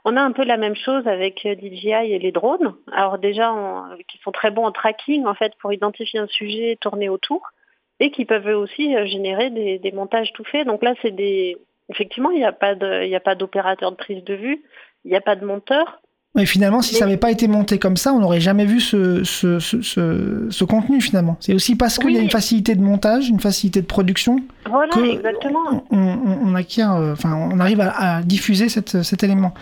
On 0.05 0.17
a 0.17 0.21
un 0.21 0.31
peu 0.31 0.43
la 0.43 0.57
même 0.57 0.75
chose 0.75 1.07
avec 1.07 1.45
euh, 1.45 1.55
DJI 1.55 2.11
et 2.11 2.19
les 2.19 2.31
drones. 2.31 2.75
Alors 2.91 3.17
déjà, 3.17 3.53
euh, 3.53 3.97
qui 4.07 4.17
sont 4.19 4.31
très 4.31 4.51
bons 4.51 4.65
en 4.65 4.71
tracking 4.71 5.25
en 5.25 5.33
fait 5.33 5.53
pour 5.59 5.73
identifier 5.73 6.19
un 6.19 6.27
sujet 6.27 6.77
tourné 6.79 7.09
autour, 7.09 7.51
et 7.99 8.11
qui 8.11 8.25
peuvent 8.25 8.47
aussi 8.47 8.95
générer 9.07 9.49
des, 9.49 9.79
des 9.79 9.91
montages 9.91 10.33
tout 10.33 10.43
faits. 10.43 10.67
Donc 10.67 10.83
là, 10.83 10.93
c'est 11.01 11.11
des 11.15 11.57
effectivement, 11.89 12.31
il 12.31 12.37
n'y 12.37 12.45
a 12.45 12.51
pas 12.51 12.75
de, 12.75 13.03
il 13.03 13.09
n'y 13.09 13.15
a 13.15 13.19
pas 13.19 13.35
d'opérateur 13.35 13.91
de 13.91 13.97
prise 13.97 14.23
de 14.23 14.33
vue, 14.33 14.63
il 15.05 15.11
n'y 15.11 15.17
a 15.17 15.21
pas 15.21 15.35
de 15.35 15.45
monteur. 15.45 16.01
Mais 16.35 16.47
finalement, 16.47 16.81
si 16.81 16.93
Mais- 16.95 16.99
ça 16.99 17.05
n'avait 17.05 17.17
pas 17.17 17.29
été 17.29 17.47
monté 17.47 17.77
comme 17.77 17.95
ça, 17.95 18.11
on 18.11 18.19
n'aurait 18.19 18.39
jamais 18.39 18.65
vu 18.65 18.79
ce, 18.79 19.23
ce, 19.23 19.59
ce, 19.59 19.81
ce- 19.83 20.47
ce 20.49 20.63
contenu 20.63 20.99
finalement. 20.99 21.37
C'est 21.39 21.53
aussi 21.53 21.75
parce 21.75 21.99
qu'il 21.99 22.09
y 22.11 22.17
a 22.17 22.21
une 22.21 22.31
facilité 22.31 22.73
de 22.73 22.81
montage, 22.81 23.29
une 23.29 23.39
facilité 23.39 23.81
de 23.81 23.85
production, 23.85 24.37
Voilà, 24.65 24.91
que 24.91 25.05
exactement. 25.13 25.85
on, 25.91 25.97
on- 25.97 26.39
on 26.47 26.55
acquiert, 26.55 26.93
euh, 26.93 27.13
enfin, 27.13 27.35
on 27.51 27.59
arrive 27.59 27.81
à, 27.81 28.15
à 28.17 28.21
diffuser 28.23 28.67
cette, 28.67 29.03
cet 29.03 29.23
élément. 29.23 29.53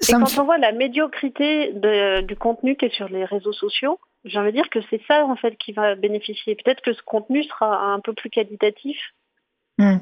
Et 0.00 0.06
Ça 0.06 0.18
quand 0.18 0.38
on 0.40 0.44
voit 0.44 0.58
la 0.58 0.72
médiocrité 0.72 1.72
de- 1.74 2.22
du 2.22 2.34
contenu 2.34 2.74
qui 2.76 2.86
est 2.86 2.94
sur 2.94 3.08
les 3.08 3.24
réseaux 3.24 3.52
sociaux, 3.52 4.00
j'ai 4.24 4.40
envie 4.40 4.50
de 4.50 4.56
dire 4.56 4.70
que 4.70 4.80
c'est 4.90 5.00
ça 5.06 5.24
en 5.24 5.36
fait 5.36 5.56
qui 5.56 5.70
va 5.70 5.94
bénéficier. 5.94 6.56
Peut-être 6.56 6.80
que 6.80 6.94
ce 6.94 7.02
contenu 7.04 7.44
sera 7.44 7.92
un 7.92 8.00
peu 8.00 8.12
plus 8.12 8.28
qualitatif, 8.30 8.96
Hmm. 9.78 9.98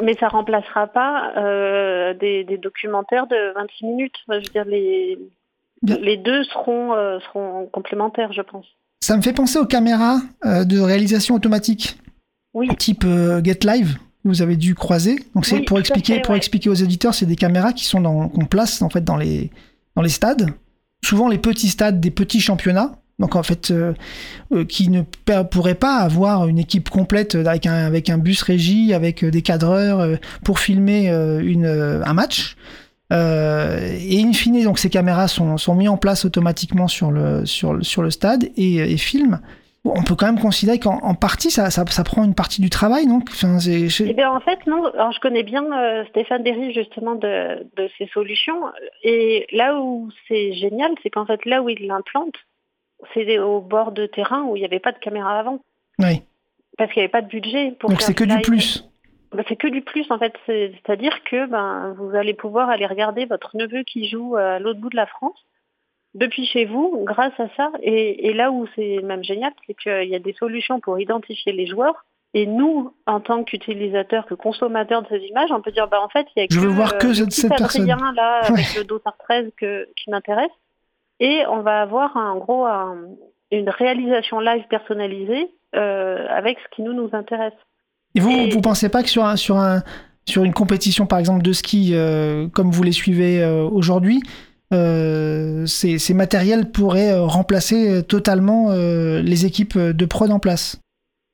mais 0.00 0.14
ça 0.14 0.28
remplacera 0.28 0.86
pas 0.86 1.32
euh, 1.36 2.14
des, 2.14 2.44
des 2.44 2.56
documentaires 2.56 3.26
de 3.26 3.52
26 3.54 3.84
minutes. 3.84 4.14
Enfin, 4.26 4.40
je 4.40 4.46
veux 4.46 4.52
dire, 4.52 4.64
les, 4.64 5.18
Bien. 5.82 5.96
les 5.96 6.16
deux 6.18 6.44
seront, 6.44 6.94
euh, 6.94 7.18
seront 7.20 7.66
complémentaires, 7.72 8.32
je 8.32 8.42
pense. 8.42 8.66
Ça 9.00 9.16
me 9.16 9.22
fait 9.22 9.32
penser 9.32 9.58
aux 9.58 9.66
caméras 9.66 10.20
euh, 10.44 10.64
de 10.64 10.78
réalisation 10.78 11.34
automatique, 11.34 11.98
Oui, 12.52 12.68
type 12.76 13.04
euh, 13.06 13.42
Get 13.42 13.60
Live. 13.64 13.94
que 14.22 14.28
Vous 14.28 14.42
avez 14.42 14.56
dû 14.56 14.74
croiser. 14.74 15.16
Donc 15.34 15.46
c'est 15.46 15.56
Oui, 15.56 15.64
pour 15.64 15.78
expliquer, 15.78 16.16
fait, 16.16 16.20
pour 16.20 16.32
ouais. 16.32 16.36
expliquer 16.36 16.68
aux 16.68 16.74
éditeurs, 16.74 17.14
c'est 17.14 17.24
des 17.26 17.36
caméras 17.36 17.72
qui 17.72 17.86
sont 17.86 18.00
dans, 18.00 18.28
qu'on 18.28 18.44
place 18.44 18.82
en 18.82 18.90
fait 18.90 19.02
dans 19.02 19.16
les 19.16 19.50
dans 19.96 20.02
les 20.02 20.10
stades. 20.10 20.50
Souvent 21.02 21.28
les 21.28 21.38
petits 21.38 21.68
stades 21.68 21.98
des 21.98 22.10
petits 22.10 22.40
championnats. 22.40 22.92
Donc 23.18 23.36
en 23.36 23.42
fait, 23.42 23.70
qui 24.68 24.88
ne 24.88 25.02
pourraient 25.02 25.74
pas 25.74 25.96
avoir 25.96 26.48
une 26.48 26.58
équipe 26.58 26.88
complète 26.88 27.34
avec 27.34 27.66
un 27.66 27.74
avec 27.74 28.08
un 28.08 28.16
bus 28.16 28.42
régie, 28.42 28.94
avec 28.94 29.22
des 29.22 29.42
cadreurs 29.42 30.18
pour 30.42 30.58
filmer 30.58 31.08
une 31.08 31.66
un 31.66 32.14
match. 32.14 32.56
Euh, 33.12 33.78
et 34.08 34.22
in 34.22 34.32
fine, 34.32 34.62
donc 34.64 34.78
ces 34.78 34.90
caméras 34.90 35.28
sont, 35.28 35.56
sont 35.58 35.74
mises 35.74 35.88
en 35.88 35.96
place 35.96 36.24
automatiquement 36.24 36.86
sur 36.88 37.10
le, 37.10 37.44
sur 37.46 37.72
le, 37.74 37.82
sur 37.82 38.02
le 38.02 38.10
stade 38.10 38.44
et, 38.56 38.76
et 38.76 38.96
filment. 38.96 39.40
On 39.84 40.02
peut 40.02 40.14
quand 40.14 40.26
même 40.26 40.38
considérer 40.38 40.78
qu'en 40.78 40.98
en 40.98 41.14
partie, 41.14 41.50
ça, 41.50 41.70
ça, 41.70 41.86
ça 41.86 42.04
prend 42.04 42.22
une 42.22 42.34
partie 42.34 42.60
du 42.60 42.68
travail. 42.68 43.06
Enfin, 43.10 43.58
je- 43.58 44.04
Eh 44.04 44.12
bien, 44.12 44.30
en 44.30 44.40
fait, 44.40 44.58
non. 44.66 44.84
Alors, 44.92 45.10
je 45.12 45.20
connais 45.20 45.42
bien 45.42 45.64
euh, 45.72 46.04
Stéphane 46.10 46.42
Derry, 46.42 46.74
justement, 46.74 47.14
de, 47.14 47.66
de 47.78 47.88
ces 47.96 48.06
solutions. 48.12 48.60
Et 49.04 49.46
là 49.52 49.80
où 49.80 50.10
c'est 50.28 50.52
génial, 50.52 50.90
c'est 51.02 51.08
qu'en 51.08 51.24
fait, 51.24 51.44
là 51.46 51.62
où 51.62 51.70
il 51.70 51.86
l'implante, 51.86 52.34
c'est 53.14 53.38
au 53.38 53.62
bord 53.62 53.92
de 53.92 54.04
terrain 54.04 54.42
où 54.42 54.54
il 54.54 54.58
n'y 54.60 54.66
avait 54.66 54.80
pas 54.80 54.92
de 54.92 54.98
caméra 54.98 55.38
avant. 55.38 55.60
oui. 55.98 56.22
Parce 56.78 56.92
qu'il 56.92 57.00
n'y 57.00 57.04
avait 57.04 57.10
pas 57.12 57.20
de 57.22 57.28
budget 57.28 57.74
pour 57.80 57.90
Donc 57.90 58.00
c'est 58.00 58.14
que 58.14 58.24
du 58.24 58.38
plus. 58.42 58.84
Ben, 59.32 59.44
c'est 59.48 59.56
que 59.56 59.68
du 59.68 59.82
plus, 59.82 60.10
en 60.10 60.18
fait. 60.18 60.34
C'est- 60.46 60.72
C'est-à-dire 60.84 61.22
que 61.24 61.46
ben, 61.46 61.94
vous 61.98 62.14
allez 62.16 62.34
pouvoir 62.34 62.68
aller 62.70 62.86
regarder 62.86 63.26
votre 63.26 63.56
neveu 63.56 63.82
qui 63.84 64.08
joue 64.08 64.36
à 64.36 64.58
l'autre 64.58 64.80
bout 64.80 64.90
de 64.90 64.96
la 64.96 65.06
France 65.06 65.38
depuis 66.14 66.44
chez 66.46 66.64
vous 66.64 67.04
grâce 67.04 67.38
à 67.38 67.48
ça. 67.56 67.70
Et, 67.82 68.28
et 68.28 68.32
là 68.32 68.50
où 68.50 68.66
c'est 68.74 68.98
même 69.02 69.22
génial, 69.22 69.52
c'est 69.66 69.74
qu'il 69.74 70.08
y 70.08 70.14
a 70.16 70.18
des 70.18 70.32
solutions 70.32 70.80
pour 70.80 70.98
identifier 70.98 71.52
les 71.52 71.66
joueurs. 71.66 72.04
Et 72.34 72.46
nous, 72.46 72.92
en 73.06 73.20
tant 73.20 73.42
qu'utilisateurs, 73.42 74.24
que 74.26 74.34
consommateurs 74.34 75.02
de 75.02 75.08
ces 75.08 75.18
images, 75.26 75.50
on 75.50 75.60
peut 75.60 75.72
dire, 75.72 75.88
bah, 75.88 76.00
en 76.00 76.08
fait, 76.08 76.26
il 76.36 76.40
y 76.40 76.42
a 76.44 76.46
Je 76.50 76.56
que, 76.60 76.64
veux 76.64 76.70
voir 76.70 76.96
que 76.98 77.12
cette- 77.12 77.32
cette 77.32 77.50
personne. 77.56 77.86
Là, 77.86 78.40
Ouais. 78.42 78.48
avec 78.52 78.74
le 78.76 78.84
dossard 78.84 79.16
13 79.18 79.50
que, 79.56 79.88
qui 79.96 80.10
m'intéresse. 80.10 80.50
Et 81.18 81.42
on 81.48 81.60
va 81.60 81.82
avoir, 81.82 82.16
en 82.16 82.36
gros, 82.38 82.66
un- 82.66 82.98
une 83.52 83.68
réalisation 83.68 84.38
live 84.40 84.64
personnalisée 84.68 85.50
euh, 85.76 86.26
avec 86.30 86.58
ce 86.60 86.68
qui 86.74 86.82
nous, 86.82 86.92
nous 86.92 87.10
intéresse. 87.12 87.52
Et 88.14 88.20
vous, 88.20 88.30
Et- 88.30 88.50
vous 88.50 88.60
pensez 88.60 88.88
pas 88.88 89.02
que 89.02 89.08
sur, 89.08 89.24
un, 89.24 89.36
sur, 89.36 89.56
un, 89.56 89.82
sur 90.26 90.44
une 90.44 90.52
compétition, 90.52 91.06
par 91.06 91.18
exemple, 91.18 91.42
de 91.42 91.52
ski, 91.52 91.90
euh, 91.92 92.48
comme 92.48 92.70
vous 92.70 92.82
les 92.82 92.92
suivez 92.92 93.42
euh, 93.42 93.62
aujourd'hui, 93.62 94.22
euh, 94.72 95.66
ces, 95.66 95.98
ces 95.98 96.14
matériels 96.14 96.70
pourraient 96.70 97.18
remplacer 97.18 98.04
totalement 98.06 98.70
les 98.72 99.46
équipes 99.46 99.78
de 99.78 100.04
prod 100.06 100.30
en 100.30 100.38
place? 100.38 100.80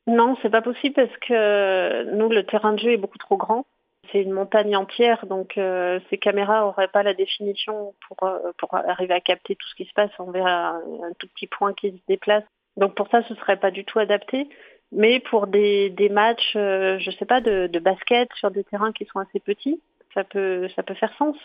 Non, 0.07 0.37
c'est 0.41 0.51
pas 0.51 0.63
possible 0.63 0.95
parce 0.95 1.17
que 1.27 2.15
nous, 2.17 2.29
le 2.29 2.45
terrain 2.45 2.73
de 2.73 2.79
jeu 2.79 2.93
est 2.93 2.97
beaucoup 2.97 3.19
trop 3.19 3.37
grand. 3.37 3.67
C'est 4.13 4.23
une 4.23 4.31
montagne 4.31 4.77
entière, 4.77 5.27
donc 5.27 5.55
ces 5.57 6.19
caméras 6.19 6.61
n'auraient 6.61 6.89
pas 6.89 7.03
la 7.03 7.13
définition 7.13 7.93
pour, 8.07 8.31
pour 8.57 8.75
arriver 8.75 9.15
à 9.15 9.21
capter 9.21 9.57
tout 9.57 9.67
ce 9.69 9.75
qui 9.75 9.85
se 9.85 9.93
passe. 9.95 10.11
On 10.19 10.31
verra 10.31 10.69
un, 10.71 10.77
un 10.77 11.13
tout 11.19 11.27
petit 11.35 11.49
point 11.49 11.75
qui 11.75 11.91
se 11.91 11.97
déplace. 12.09 12.45
Donc 12.77 12.95
pour 12.95 13.09
ça, 13.09 13.23
ce 13.29 13.35
serait 13.35 13.57
pas 13.57 13.71
du 13.71 13.85
tout 13.85 13.99
adapté. 13.99 14.49
Mais 14.93 15.21
pour 15.21 15.47
des, 15.47 16.09
matchs, 16.11 16.55
euh, 16.57 16.99
je 16.99 17.11
sais 17.13 17.25
pas, 17.25 17.41
de, 17.41 17.79
basket 17.79 18.29
sur 18.35 18.51
des 18.51 18.65
terrains 18.65 18.93
qui 18.93 19.05
sont 19.07 19.19
assez 19.19 19.41
petits, 19.41 19.81
ça 20.15 20.25
peut, 20.25 20.69
ça 20.75 20.83
peut 20.83 20.95
faire 20.95 21.15
sens. 21.19 21.37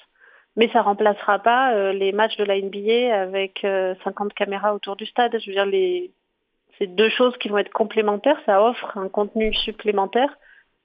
Mais 0.58 0.70
ça 0.74 0.82
remplacera 0.82 1.40
pas 1.40 1.74
euh, 1.74 1.94
les 1.94 2.12
matchs 2.12 2.38
de 2.38 2.44
la 2.44 2.60
NBA 2.60 3.16
avec 3.16 3.64
euh, 3.64 3.96
50 4.04 4.34
caméras 4.34 4.76
autour 4.76 4.96
du 4.96 5.06
stade. 5.06 5.38
Je 5.40 5.48
veux 5.48 5.56
dire, 5.56 5.66
les, 5.66 6.12
c'est 6.78 6.88
deux 6.88 7.10
choses 7.10 7.38
qui 7.38 7.48
vont 7.48 7.58
être 7.58 7.72
complémentaires. 7.72 8.40
Ça 8.46 8.62
offre 8.62 8.98
un 8.98 9.08
contenu 9.08 9.54
supplémentaire, 9.54 10.38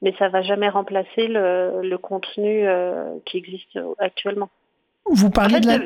mais 0.02 0.14
ça 0.18 0.28
va 0.28 0.42
jamais 0.42 0.68
remplacer 0.68 1.26
le, 1.26 1.80
le 1.82 1.98
contenu 1.98 2.66
euh, 2.66 3.18
qui 3.24 3.38
existe 3.38 3.78
actuellement. 3.98 4.50
Vous 5.12 5.28
En 5.28 5.48
fait, 5.48 5.60
de 5.60 5.66
la... 5.66 5.78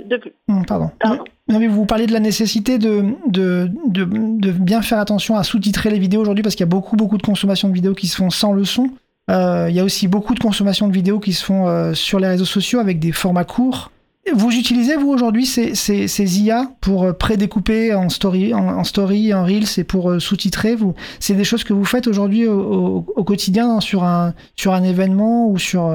Hum, 0.49 0.65
Pardon. 0.67 0.91
Pardon. 0.99 1.25
Non, 1.49 1.59
mais 1.59 1.67
vous 1.67 1.85
parlez 1.85 2.07
de 2.07 2.13
la 2.13 2.21
nécessité 2.21 2.79
de, 2.79 3.05
de, 3.27 3.69
de, 3.87 4.05
de 4.05 4.51
bien 4.53 4.83
faire 4.83 4.99
attention 4.99 5.37
à 5.37 5.43
sous-titrer 5.43 5.91
les 5.91 5.99
vidéos 5.99 6.21
aujourd'hui 6.21 6.43
parce 6.43 6.55
qu'il 6.55 6.63
y 6.65 6.69
a 6.69 6.71
beaucoup, 6.71 6.97
beaucoup 6.97 7.19
de 7.19 7.23
consommation 7.23 7.69
de 7.69 7.75
vidéos 7.75 7.95
qui 7.95 8.07
se 8.07 8.17
font 8.17 8.31
sans 8.31 8.53
le 8.53 8.65
son. 8.65 8.89
Euh, 9.31 9.67
Il 9.69 9.75
y 9.77 9.81
a 9.81 9.85
aussi 9.85 10.09
beaucoup 10.09 10.35
de 10.35 10.41
consommation 10.41 10.89
de 10.89 10.93
vidéos 10.93 11.19
qui 11.21 11.33
se 11.33 11.45
font 11.45 11.67
euh, 11.69 11.93
sur 11.93 12.19
les 12.21 12.29
réseaux 12.29 12.45
sociaux 12.45 12.79
avec 12.81 12.99
des 12.99 13.13
formats 13.13 13.45
courts. 13.45 13.91
Vous 14.33 14.51
utilisez, 14.53 14.97
vous, 14.97 15.09
aujourd'hui, 15.09 15.45
ces, 15.47 15.75
ces, 15.75 16.07
ces 16.07 16.41
IA 16.41 16.71
pour 16.81 17.03
euh, 17.05 17.13
prédécouper 17.13 17.95
en 17.95 18.09
story, 18.11 18.55
en, 18.55 18.69
en 18.69 18.85
story, 18.85 19.35
en 19.35 19.45
Reels 19.45 19.65
et 19.79 19.83
pour 19.85 20.11
euh, 20.11 20.19
sous-titrer? 20.21 20.77
Vous, 20.77 20.95
C'est 21.19 21.35
des 21.35 21.43
choses 21.45 21.65
que 21.65 21.73
vous 21.73 21.85
faites 21.87 22.07
aujourd'hui 22.07 22.47
au, 22.47 22.61
au- 22.61 23.05
au 23.17 23.25
quotidien 23.25 23.81
sur 23.81 24.05
un, 24.05 24.35
sur 24.57 24.73
un 24.73 24.83
événement 24.85 25.49
ou 25.49 25.59
sur... 25.59 25.89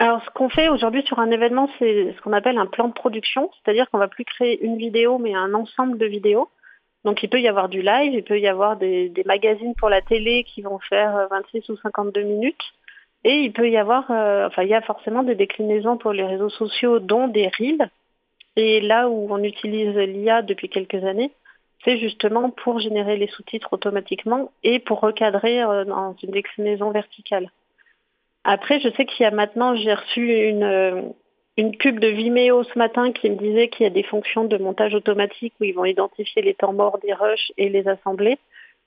euh, 0.00 0.04
Alors, 0.04 0.24
ce 0.24 0.30
qu'on 0.30 0.48
fait 0.48 0.68
aujourd'hui 0.68 1.02
sur 1.02 1.18
un 1.18 1.30
événement, 1.30 1.68
c'est 1.78 2.14
ce 2.16 2.20
qu'on 2.22 2.32
appelle 2.32 2.58
un 2.58 2.66
plan 2.66 2.88
de 2.88 2.92
production, 2.92 3.50
c'est-à-dire 3.54 3.88
qu'on 3.90 3.98
va 3.98 4.08
plus 4.08 4.24
créer 4.24 4.62
une 4.64 4.76
vidéo, 4.76 5.18
mais 5.18 5.34
un 5.34 5.54
ensemble 5.54 5.98
de 5.98 6.06
vidéos. 6.06 6.48
Donc, 7.04 7.22
il 7.22 7.28
peut 7.28 7.40
y 7.40 7.48
avoir 7.48 7.68
du 7.68 7.82
live, 7.82 8.14
il 8.14 8.24
peut 8.24 8.40
y 8.40 8.48
avoir 8.48 8.76
des, 8.76 9.12
magazines 9.26 9.74
pour 9.76 9.88
la 9.88 10.02
télé 10.02 10.44
qui 10.44 10.62
vont 10.62 10.78
faire 10.80 11.16
euh, 11.16 11.26
26 11.28 11.68
ou 11.70 11.76
52 11.76 12.22
minutes, 12.22 12.72
et 13.24 13.40
il 13.40 13.52
peut 13.52 13.68
y 13.70 13.76
avoir, 13.76 14.10
euh, 14.10 14.46
enfin, 14.46 14.62
il 14.62 14.68
y 14.68 14.74
a 14.74 14.82
forcément 14.82 15.22
des 15.22 15.34
déclinaisons 15.34 15.98
pour 15.98 16.12
les 16.12 16.24
réseaux 16.24 16.50
sociaux, 16.50 16.98
dont 16.98 17.28
des 17.28 17.48
reels. 17.58 17.90
Et 18.56 18.80
là 18.80 19.08
où 19.08 19.28
on 19.30 19.42
utilise 19.42 19.94
l'IA 19.96 20.42
depuis 20.42 20.68
quelques 20.68 21.04
années, 21.04 21.32
c'est 21.84 21.98
justement 21.98 22.50
pour 22.50 22.80
générer 22.80 23.16
les 23.16 23.28
sous-titres 23.28 23.72
automatiquement 23.72 24.50
et 24.62 24.78
pour 24.80 25.00
recadrer 25.00 25.62
euh, 25.62 25.84
dans 25.84 26.16
une 26.22 26.30
déclinaison 26.30 26.90
verticale. 26.90 27.50
Après, 28.48 28.78
je 28.80 28.88
sais 28.96 29.04
qu'il 29.06 29.24
y 29.24 29.26
a 29.26 29.30
maintenant, 29.32 29.74
j'ai 29.74 29.92
reçu 29.92 30.32
une, 30.48 30.62
euh, 30.62 31.02
une 31.56 31.76
pub 31.76 31.98
de 31.98 32.06
Vimeo 32.08 32.62
ce 32.62 32.78
matin 32.78 33.10
qui 33.12 33.28
me 33.28 33.36
disait 33.36 33.68
qu'il 33.68 33.84
y 33.84 33.86
a 33.86 33.90
des 33.90 34.04
fonctions 34.04 34.44
de 34.44 34.56
montage 34.56 34.94
automatique 34.94 35.52
où 35.60 35.64
ils 35.64 35.74
vont 35.74 35.84
identifier 35.84 36.42
les 36.42 36.54
temps 36.54 36.72
morts 36.72 36.98
des 37.04 37.12
rushs 37.12 37.50
et 37.58 37.68
les 37.68 37.88
assembler. 37.88 38.38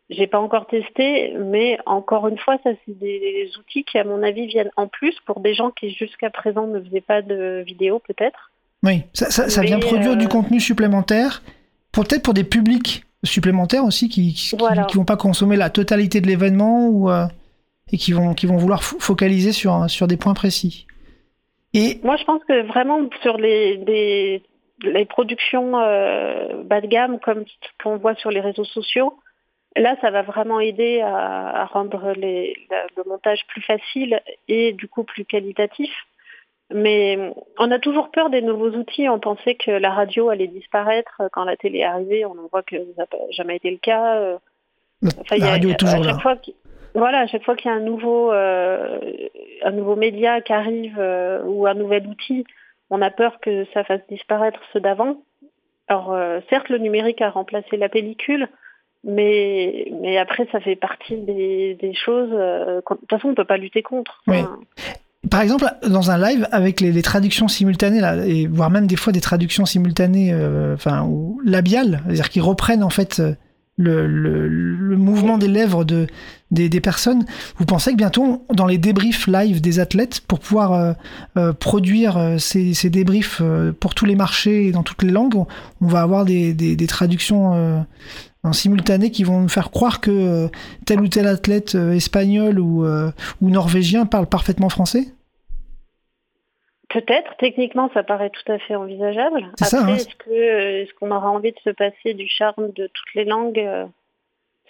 J'ai 0.09 0.27
pas 0.27 0.39
encore 0.39 0.65
testé, 0.65 1.33
mais 1.37 1.77
encore 1.85 2.27
une 2.29 2.37
fois, 2.39 2.57
ça 2.63 2.71
c'est 2.85 2.97
des 2.97 3.51
outils 3.59 3.83
qui, 3.83 3.97
à 3.99 4.03
mon 4.03 4.23
avis, 4.23 4.47
viennent 4.47 4.71
en 4.77 4.87
plus 4.87 5.15
pour 5.25 5.39
des 5.41 5.53
gens 5.53 5.71
qui 5.71 5.91
jusqu'à 5.91 6.29
présent 6.29 6.65
ne 6.65 6.79
faisaient 6.81 7.01
pas 7.01 7.21
de 7.21 7.61
vidéo, 7.67 7.99
peut-être. 7.99 8.51
Oui, 8.81 9.03
ça, 9.13 9.29
ça, 9.29 9.49
ça 9.49 9.61
vient 9.61 9.77
produire 9.79 10.13
euh, 10.13 10.15
du 10.15 10.27
contenu 10.29 10.59
supplémentaire, 10.61 11.43
peut-être 11.91 12.23
pour 12.23 12.33
des 12.33 12.45
publics 12.45 13.03
supplémentaires 13.23 13.83
aussi 13.83 14.07
qui 14.09 14.33
qui, 14.33 14.49
qui- 14.51 14.55
Voilà. 14.57 14.85
qui 14.85 14.95
vont 14.95 15.05
pas 15.05 15.17
consommer 15.17 15.57
la 15.57 15.69
totalité 15.69 16.21
de 16.21 16.27
l'événement 16.27 16.87
ou 16.87 17.09
euh, 17.11 17.25
et 17.91 17.97
qui 17.97 18.11
vont 18.13 18.33
qui 18.33 18.45
vont 18.45 18.57
vouloir 18.57 18.81
fo- 18.81 18.99
focaliser 18.99 19.51
sur 19.51 19.89
sur 19.89 20.07
des 20.07 20.17
points 20.17 20.33
précis. 20.33 20.85
Et 21.73 21.99
Moi, 22.03 22.15
je 22.17 22.23
pense 22.23 22.41
que 22.45 22.65
vraiment 22.67 22.99
sur 23.21 23.37
les, 23.37 23.77
des- 23.77 24.41
les 24.81 25.05
productions 25.05 25.77
euh, 25.79 26.63
bas 26.63 26.81
de 26.81 26.87
gamme 26.87 27.19
comme 27.19 27.45
ce 27.45 27.83
qu'on 27.83 27.97
voit 27.97 28.15
sur 28.15 28.31
les 28.31 28.39
réseaux 28.39 28.63
sociaux, 28.63 29.13
là, 29.75 29.95
ça 30.01 30.09
va 30.09 30.23
vraiment 30.23 30.59
aider 30.59 31.01
à, 31.01 31.61
à 31.61 31.65
rendre 31.65 32.13
les, 32.15 32.55
la- 32.71 32.87
le 32.97 33.03
montage 33.07 33.45
plus 33.47 33.61
facile 33.61 34.19
et 34.47 34.73
du 34.73 34.87
coup 34.87 35.03
plus 35.03 35.25
qualitatif. 35.25 35.91
Mais 36.73 37.17
on 37.57 37.71
a 37.71 37.79
toujours 37.79 38.09
peur 38.11 38.29
des 38.29 38.41
nouveaux 38.41 38.69
outils. 38.71 39.09
On 39.09 39.19
pensait 39.19 39.55
que 39.55 39.71
la 39.71 39.89
radio 39.91 40.29
allait 40.29 40.47
disparaître 40.47 41.21
quand 41.33 41.43
la 41.43 41.57
télé 41.57 41.79
est 41.79 41.83
arrivée. 41.83 42.25
On 42.25 42.31
en 42.31 42.47
voit 42.51 42.61
que 42.63 42.75
ça 42.95 43.03
n'a 43.11 43.17
jamais 43.31 43.55
été 43.57 43.69
le 43.71 43.77
cas. 43.77 44.15
Euh, 44.17 44.37
Enfin, 45.21 45.37
la 45.37 45.47
a- 45.47 45.49
radio 45.51 45.69
est 45.69 45.73
à 45.73 45.75
toujours 45.77 46.03
chaque 46.03 46.13
là. 46.13 46.19
fois 46.19 46.35
voilà, 46.95 47.19
à 47.19 47.27
chaque 47.27 47.43
fois 47.43 47.55
qu'il 47.55 47.69
y 47.69 47.73
a 47.73 47.77
un 47.77 47.81
nouveau, 47.81 48.31
euh, 48.31 48.99
un 49.63 49.71
nouveau 49.71 49.95
média 49.95 50.41
qui 50.41 50.53
arrive 50.53 50.95
euh, 50.99 51.41
ou 51.45 51.67
un 51.67 51.73
nouvel 51.73 52.07
outil, 52.07 52.45
on 52.89 53.01
a 53.01 53.11
peur 53.11 53.39
que 53.41 53.65
ça 53.73 53.83
fasse 53.83 54.01
disparaître 54.09 54.59
ceux 54.73 54.79
d'avant. 54.79 55.21
Alors, 55.87 56.13
euh, 56.13 56.39
certes, 56.49 56.69
le 56.69 56.77
numérique 56.77 57.21
a 57.21 57.29
remplacé 57.29 57.77
la 57.77 57.89
pellicule, 57.89 58.47
mais, 59.03 59.91
mais 60.01 60.17
après, 60.17 60.47
ça 60.51 60.59
fait 60.59 60.75
partie 60.75 61.17
des, 61.17 61.75
des 61.79 61.93
choses. 61.93 62.29
qu'on- 62.85 62.95
de 62.95 62.99
toute 63.01 63.09
façon, 63.09 63.27
on 63.27 63.31
ne 63.31 63.35
peut 63.35 63.45
pas 63.45 63.57
lutter 63.57 63.81
contre. 63.81 64.21
Oui. 64.27 64.37
Enfin, 64.39 64.57
Par 65.31 65.41
exemple, 65.41 65.65
dans 65.87 66.11
un 66.11 66.17
live 66.17 66.47
avec 66.51 66.81
les, 66.81 66.91
les 66.91 67.01
traductions 67.01 67.47
simultanées, 67.47 68.01
là, 68.01 68.15
et 68.25 68.47
voire 68.47 68.69
même 68.69 68.87
des 68.87 68.95
fois 68.97 69.13
des 69.13 69.21
traductions 69.21 69.65
simultanées, 69.65 70.33
enfin 70.73 71.03
ou 71.05 71.39
labiales, 71.45 72.01
c'est-à-dire 72.05 72.29
qui 72.29 72.41
reprennent 72.41 72.83
en 72.83 72.89
fait 72.89 73.21
le, 73.79 74.47
le, 74.47 74.97
mouvement 74.97 75.37
des 75.37 75.47
lèvres 75.47 75.85
de, 75.85 76.07
des, 76.51 76.69
des 76.69 76.81
personnes. 76.81 77.25
Vous 77.57 77.65
pensez 77.65 77.91
que 77.91 77.97
bientôt, 77.97 78.45
dans 78.53 78.65
les 78.65 78.77
débriefs 78.77 79.27
live 79.27 79.61
des 79.61 79.79
athlètes, 79.79 80.21
pour 80.27 80.39
pouvoir 80.39 80.73
euh, 80.73 80.93
euh, 81.37 81.53
produire 81.53 82.17
euh, 82.17 82.37
ces, 82.37 82.73
ces 82.73 82.89
débriefs 82.89 83.41
pour 83.79 83.95
tous 83.95 84.05
les 84.05 84.15
marchés 84.15 84.67
et 84.67 84.71
dans 84.71 84.83
toutes 84.83 85.03
les 85.03 85.11
langues, 85.11 85.35
on, 85.35 85.87
va 85.87 86.01
avoir 86.01 86.25
des, 86.25 86.53
des, 86.53 86.75
des 86.75 86.87
traductions 86.87 87.85
en 88.43 88.51
qui 88.51 89.23
vont 89.23 89.41
nous 89.41 89.49
faire 89.49 89.71
croire 89.71 90.01
que 90.01 90.49
tel 90.85 91.01
ou 91.01 91.07
tel 91.07 91.27
athlète 91.27 91.75
espagnol 91.75 92.59
ou, 92.59 92.85
ou 93.41 93.49
norvégien 93.49 94.05
parle 94.05 94.27
parfaitement 94.27 94.69
français? 94.69 95.13
Peut-être, 96.89 97.35
techniquement, 97.37 97.89
ça 97.93 98.03
paraît 98.03 98.31
tout 98.31 98.51
à 98.51 98.57
fait 98.57 98.75
envisageable. 98.75 99.47
Ça, 99.57 99.77
Après, 99.77 99.91
hein. 99.91 99.95
est-ce 99.95 100.15
que 100.15 100.29
euh, 100.31 100.81
est-ce 100.81 100.93
qu'on 100.95 101.11
aura 101.11 101.29
envie 101.29 101.51
de 101.51 101.59
se 101.59 101.69
passer 101.69 102.13
du 102.15 102.27
charme 102.27 102.71
de 102.71 102.87
toutes 102.87 103.13
les 103.13 103.25
langues 103.25 103.59
euh, 103.59 103.85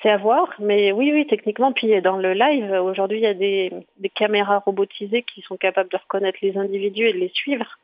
C'est 0.02 0.10
à 0.10 0.18
voir. 0.18 0.54
Mais 0.60 0.92
oui, 0.92 1.12
oui, 1.14 1.26
techniquement. 1.28 1.72
Puis 1.72 2.02
dans 2.02 2.18
le 2.18 2.34
live, 2.34 2.72
aujourd'hui, 2.84 3.20
il 3.20 3.24
y 3.24 3.28
a 3.28 3.34
des, 3.34 3.72
des 3.98 4.10
caméras 4.10 4.60
robotisées 4.60 5.24
qui 5.24 5.42
sont 5.42 5.56
capables 5.56 5.90
de 5.90 5.98
reconnaître 5.98 6.40
les 6.42 6.58
individus 6.58 7.08
et 7.08 7.14
de 7.14 7.20
les 7.20 7.32
suivre. 7.34 7.78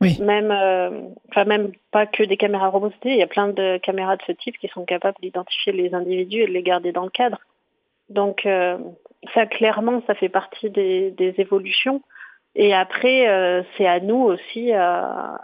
Oui. 0.00 0.16
Même, 0.20 0.50
euh, 0.52 1.08
enfin 1.28 1.44
même 1.44 1.72
pas 1.90 2.06
que 2.06 2.22
des 2.22 2.36
caméras 2.36 2.68
robotisées. 2.68 3.10
Il 3.10 3.18
y 3.18 3.22
a 3.22 3.26
plein 3.26 3.48
de 3.48 3.78
caméras 3.78 4.16
de 4.16 4.22
ce 4.26 4.32
type 4.32 4.56
qui 4.58 4.68
sont 4.68 4.84
capables 4.84 5.16
d'identifier 5.20 5.72
les 5.72 5.92
individus 5.92 6.42
et 6.42 6.46
de 6.46 6.52
les 6.52 6.62
garder 6.62 6.92
dans 6.92 7.04
le 7.04 7.10
cadre. 7.10 7.40
Donc 8.08 8.46
euh, 8.46 8.78
ça, 9.34 9.46
clairement, 9.46 10.02
ça 10.06 10.14
fait 10.14 10.28
partie 10.28 10.70
des, 10.70 11.10
des 11.10 11.34
évolutions. 11.38 12.00
Et 12.54 12.74
après, 12.74 13.28
euh, 13.28 13.62
c'est 13.76 13.86
à 13.86 14.00
nous 14.00 14.16
aussi 14.22 14.72
à, 14.72 15.34
à 15.34 15.38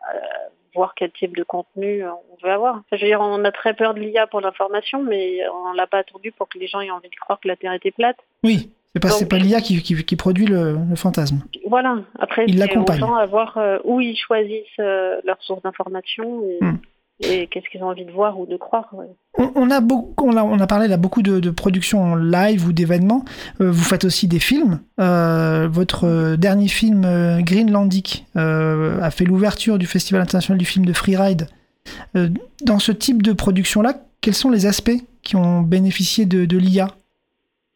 voir 0.75 0.95
quel 0.97 1.13
type 1.13 1.37
de 1.37 1.45
contenu 1.45 2.05
euh, 2.05 2.11
on 2.33 2.45
veut 2.47 2.53
avoir. 2.53 2.77
Enfin, 2.77 2.97
je 2.97 3.03
veux 3.03 3.07
dire, 3.09 3.21
on 3.21 3.45
a 3.45 3.53
très 3.53 3.75
peur 3.75 3.95
de 3.95 4.01
l'IA 4.01 4.27
pour 4.27 4.41
l'information, 4.41 5.03
mais 5.03 5.39
on 5.69 5.73
l'a 5.75 5.87
pas 5.87 5.99
attendu 5.99 6.33
pour 6.33 6.49
que 6.49 6.59
les 6.59 6.67
gens 6.67 6.81
aient 6.81 6.91
envie 6.91 7.09
de 7.11 7.15
croire 7.21 7.39
que 7.41 7.47
la 7.49 7.57
Terre 7.57 7.73
était 7.73 7.93
plate. 7.93 8.17
Oui, 8.43 8.73
c'est 8.95 9.01
pas, 9.01 9.09
Donc- 9.11 9.29
pas 9.29 9.37
l'IA 9.37 9.61
qui, 9.61 9.81
qui, 9.83 10.05
qui 10.05 10.17
produit 10.17 10.47
le, 10.47 10.77
le 10.91 10.97
fantasme. 10.97 11.45
Voilà. 11.69 11.99
Après, 12.19 12.45
Il 12.49 12.59
c'est 12.59 12.99
gens 12.99 13.15
à 13.15 13.27
voir 13.27 13.57
euh, 13.59 13.79
où 13.85 14.01
ils 14.01 14.17
choisissent 14.17 14.67
euh, 14.81 15.21
leur 15.25 15.41
source 15.43 15.63
d'information 15.63 16.43
et, 16.49 16.59
Hmm. 16.65 16.79
Et 17.21 17.47
qu'est-ce 17.47 17.69
qu'ils 17.71 17.83
ont 17.83 17.89
envie 17.89 18.05
de 18.05 18.11
voir 18.11 18.39
ou 18.39 18.47
de 18.47 18.57
croire. 18.57 18.93
On, 19.39 19.71
a 19.71 19.81
beaucoup, 19.81 20.29
on 20.29 20.61
a, 20.61 20.67
parlé 20.67 20.89
là 20.89 20.97
beaucoup 20.97 21.23
de, 21.23 21.39
de 21.41 21.51
productions 21.51 22.17
live 22.17 22.67
ou 22.67 22.73
d'événements. 22.73 23.25
Euh, 23.61 23.71
vous 23.71 23.85
faites 23.85 24.05
aussi 24.05 24.27
des 24.27 24.41
films. 24.41 24.81
Euh, 25.01 25.69
votre 25.71 26.07
euh, 26.07 26.37
dernier 26.37 26.69
film, 26.69 27.03
Greenlandic, 27.41 28.27
a 28.35 29.11
fait 29.11 29.25
l'ouverture 29.25 29.79
du 29.79 29.87
Festival 29.87 30.23
international 30.23 30.59
du 30.59 30.65
film 30.65 30.85
de 30.85 30.93
Freeride. 30.93 31.49
Dans 32.15 32.79
ce 32.79 32.93
type 32.93 33.23
de 33.23 33.33
production-là, 33.33 33.95
quels 34.21 34.35
sont 34.35 34.51
les 34.51 34.67
aspects 34.67 35.05
qui 35.23 35.37
ont 35.37 35.61
bénéficié 35.61 36.25
de 36.25 36.57
l'IA 36.57 36.89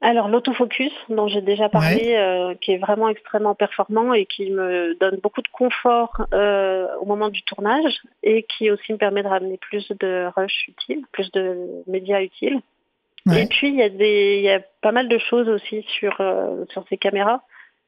Alors 0.01 0.29
l'autofocus 0.29 0.93
dont 1.09 1.27
j'ai 1.27 1.41
déjà 1.41 1.69
parlé, 1.69 2.15
euh, 2.15 2.55
qui 2.61 2.71
est 2.71 2.79
vraiment 2.79 3.09
extrêmement 3.09 3.57
performant 3.57 4.15
et 4.15 4.27
qui 4.27 4.49
me 4.51 4.97
donne 5.01 5.19
beaucoup 5.21 5.43
de 5.43 5.49
confort 5.49 6.25
euh, 6.33 6.87
au 7.01 7.05
moment 7.05 7.31
du 7.31 7.43
tournage 7.43 8.01
et 8.23 8.45
qui 8.45 8.71
aussi 8.71 8.93
me 8.93 8.99
permet 8.99 9.25
de 9.25 9.29
ramener 9.29 9.57
plus 9.57 9.91
de 9.99 10.29
rush 10.37 10.69
utiles, 10.69 11.05
plus 11.11 11.33
de 11.33 11.83
médias 11.89 12.23
utiles. 12.23 12.61
Ouais. 13.27 13.43
Et 13.43 13.47
puis 13.47 13.71
il 13.71 13.75
y 13.75 13.83
a 13.83 13.89
des, 13.89 14.37
il 14.39 14.45
y 14.45 14.51
a 14.51 14.61
pas 14.83 14.93
mal 14.93 15.09
de 15.09 15.19
choses 15.19 15.49
aussi 15.49 15.85
sur 15.99 16.21
euh, 16.21 16.65
sur 16.71 16.85
ces 16.89 16.97
caméras. 16.97 17.43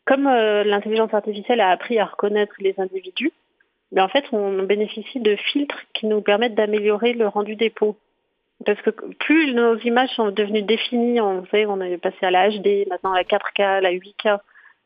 Comme 0.04 0.24
l'intelligence 0.24 1.14
artificielle 1.14 1.60
a 1.60 1.68
appris 1.68 2.00
à 2.00 2.06
reconnaître 2.06 2.54
les 2.58 2.74
individus, 2.78 3.30
mais 3.92 4.00
en 4.00 4.08
fait 4.08 4.24
on 4.32 4.64
bénéficie 4.64 5.20
de 5.20 5.36
filtres 5.36 5.78
qui 5.94 6.06
nous 6.06 6.22
permettent 6.22 6.56
d'améliorer 6.56 7.12
le 7.12 7.28
rendu 7.28 7.54
des 7.54 7.70
peaux. 7.70 7.96
Parce 8.66 8.80
que 8.82 8.90
plus 8.90 9.54
nos 9.54 9.76
images 9.78 10.10
sont 10.10 10.30
devenues 10.30 10.62
définies, 10.62 11.20
on 11.20 11.46
sait, 11.46 11.64
on 11.66 11.80
est 11.80 11.96
passé 11.96 12.18
à 12.22 12.30
la 12.30 12.50
HD, 12.50 12.86
maintenant 12.88 13.12
à 13.12 13.16
la 13.16 13.24
4K, 13.24 13.62
à 13.62 13.80
la 13.80 13.92
8K. 13.92 14.38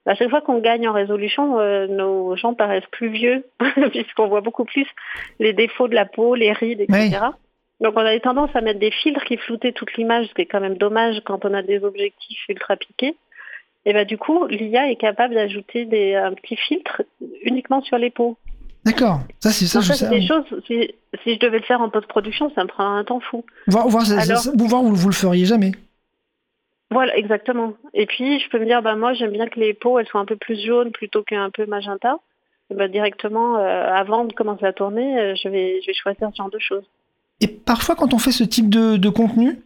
À 0.07 0.15
chaque 0.15 0.31
fois 0.31 0.43
qu'on 0.43 0.61
gagne 0.61 0.87
en 0.87 0.93
résolution, 0.93 1.59
euh, 1.59 1.87
nos 1.87 2.37
gens 2.37 2.55
paraissent 2.55 2.87
plus 2.93 3.09
vieux, 3.09 3.47
puisqu'on 3.91 4.29
voit 4.29 4.43
beaucoup 4.43 4.65
plus 4.65 4.87
les 5.41 5.53
défauts 5.53 5.89
de 5.89 5.95
la 5.95 6.05
peau, 6.05 6.35
les 6.35 6.53
rides, 6.53 6.83
etc. 6.83 7.19
Donc 7.81 7.95
on 7.97 8.01
avait 8.01 8.21
tendance 8.21 8.55
à 8.55 8.61
mettre 8.61 8.79
des 8.79 8.91
filtres 8.91 9.25
qui 9.25 9.37
floutaient 9.37 9.73
toute 9.73 9.95
l'image, 9.95 10.27
ce 10.29 10.35
qui 10.35 10.43
est 10.43 10.47
quand 10.47 10.61
même 10.61 10.77
dommage 10.77 11.21
quand 11.25 11.45
on 11.45 11.55
a 11.55 11.63
des 11.63 11.83
objectifs 11.83 12.49
ultra 12.49 12.77
piqués. 12.77 13.17
Et 13.87 13.93
ben 13.93 14.07
du 14.07 14.17
coup, 14.17 14.47
l'IA 14.47 14.91
est 14.91 14.97
capable 14.97 15.35
d'ajouter 15.35 15.85
des 15.85 16.15
un 16.15 16.33
petit 16.33 16.57
filtre 16.57 17.03
uniquement 17.43 17.83
sur 17.83 17.99
les 17.99 18.11
peaux. 18.11 18.37
D'accord. 18.85 19.20
Ça, 19.40 19.51
c'est 19.51 19.66
ça. 19.66 19.81
Je 19.81 19.92
c'est 19.92 20.05
sais. 20.07 20.09
des 20.11 20.27
choses. 20.27 20.44
Si, 20.66 20.90
si 21.23 21.35
je 21.35 21.38
devais 21.38 21.59
le 21.59 21.64
faire 21.64 21.81
en 21.81 21.88
post-production, 21.88 22.51
ça 22.55 22.62
me 22.64 22.68
prend 22.68 22.97
un 22.97 23.05
temps 23.05 23.20
fou. 23.20 23.44
Voir, 23.66 23.88
voir, 23.88 24.05
Alors- 24.11 24.38
ça- 24.38 24.51
voir, 24.55 24.83
vous, 24.83 24.94
vous 24.94 25.09
le 25.09 25.14
feriez 25.14 25.47
jamais. 25.47 25.73
Voilà, 26.90 27.16
exactement. 27.16 27.73
Et 27.94 28.07
puis, 28.07 28.38
je 28.40 28.49
peux 28.51 28.59
me 28.59 28.66
dire, 28.66 28.83
bah, 28.83 28.94
moi, 28.94 29.14
j'aime 29.14 29.33
bien 29.33 29.47
que 29.49 29.59
les 29.59 29.75
peaux, 29.75 29.99
elles 29.99 30.07
soient 30.07 30.20
un 30.20 30.27
peu 30.27 30.37
plus 30.37 30.61
jaunes 30.64 30.92
plutôt 30.92 31.23
qu'un 31.23 31.51
peu 31.51 31.66
magenta. 31.66 32.18
Et 32.70 32.75
bah, 32.75 32.88
directement, 32.88 33.57
euh, 33.57 33.92
avant 33.92 34.25
de 34.25 34.33
commencer 34.33 34.64
à 34.64 34.73
tourner, 34.73 35.18
euh, 35.18 35.35
je 35.42 35.49
vais, 35.49 35.81
je 35.83 35.87
vais 35.88 35.94
choisir 35.94 36.29
ce 36.33 36.37
genre 36.37 36.51
de 36.51 36.59
choses. 36.59 36.85
Et 37.40 37.49
parfois, 37.49 37.94
quand 37.97 38.14
on 38.14 38.18
fait 38.18 38.33
ce 38.33 38.44
type 38.44 38.68
de, 38.70 38.97
de 38.97 39.09
contenu, 39.09 39.59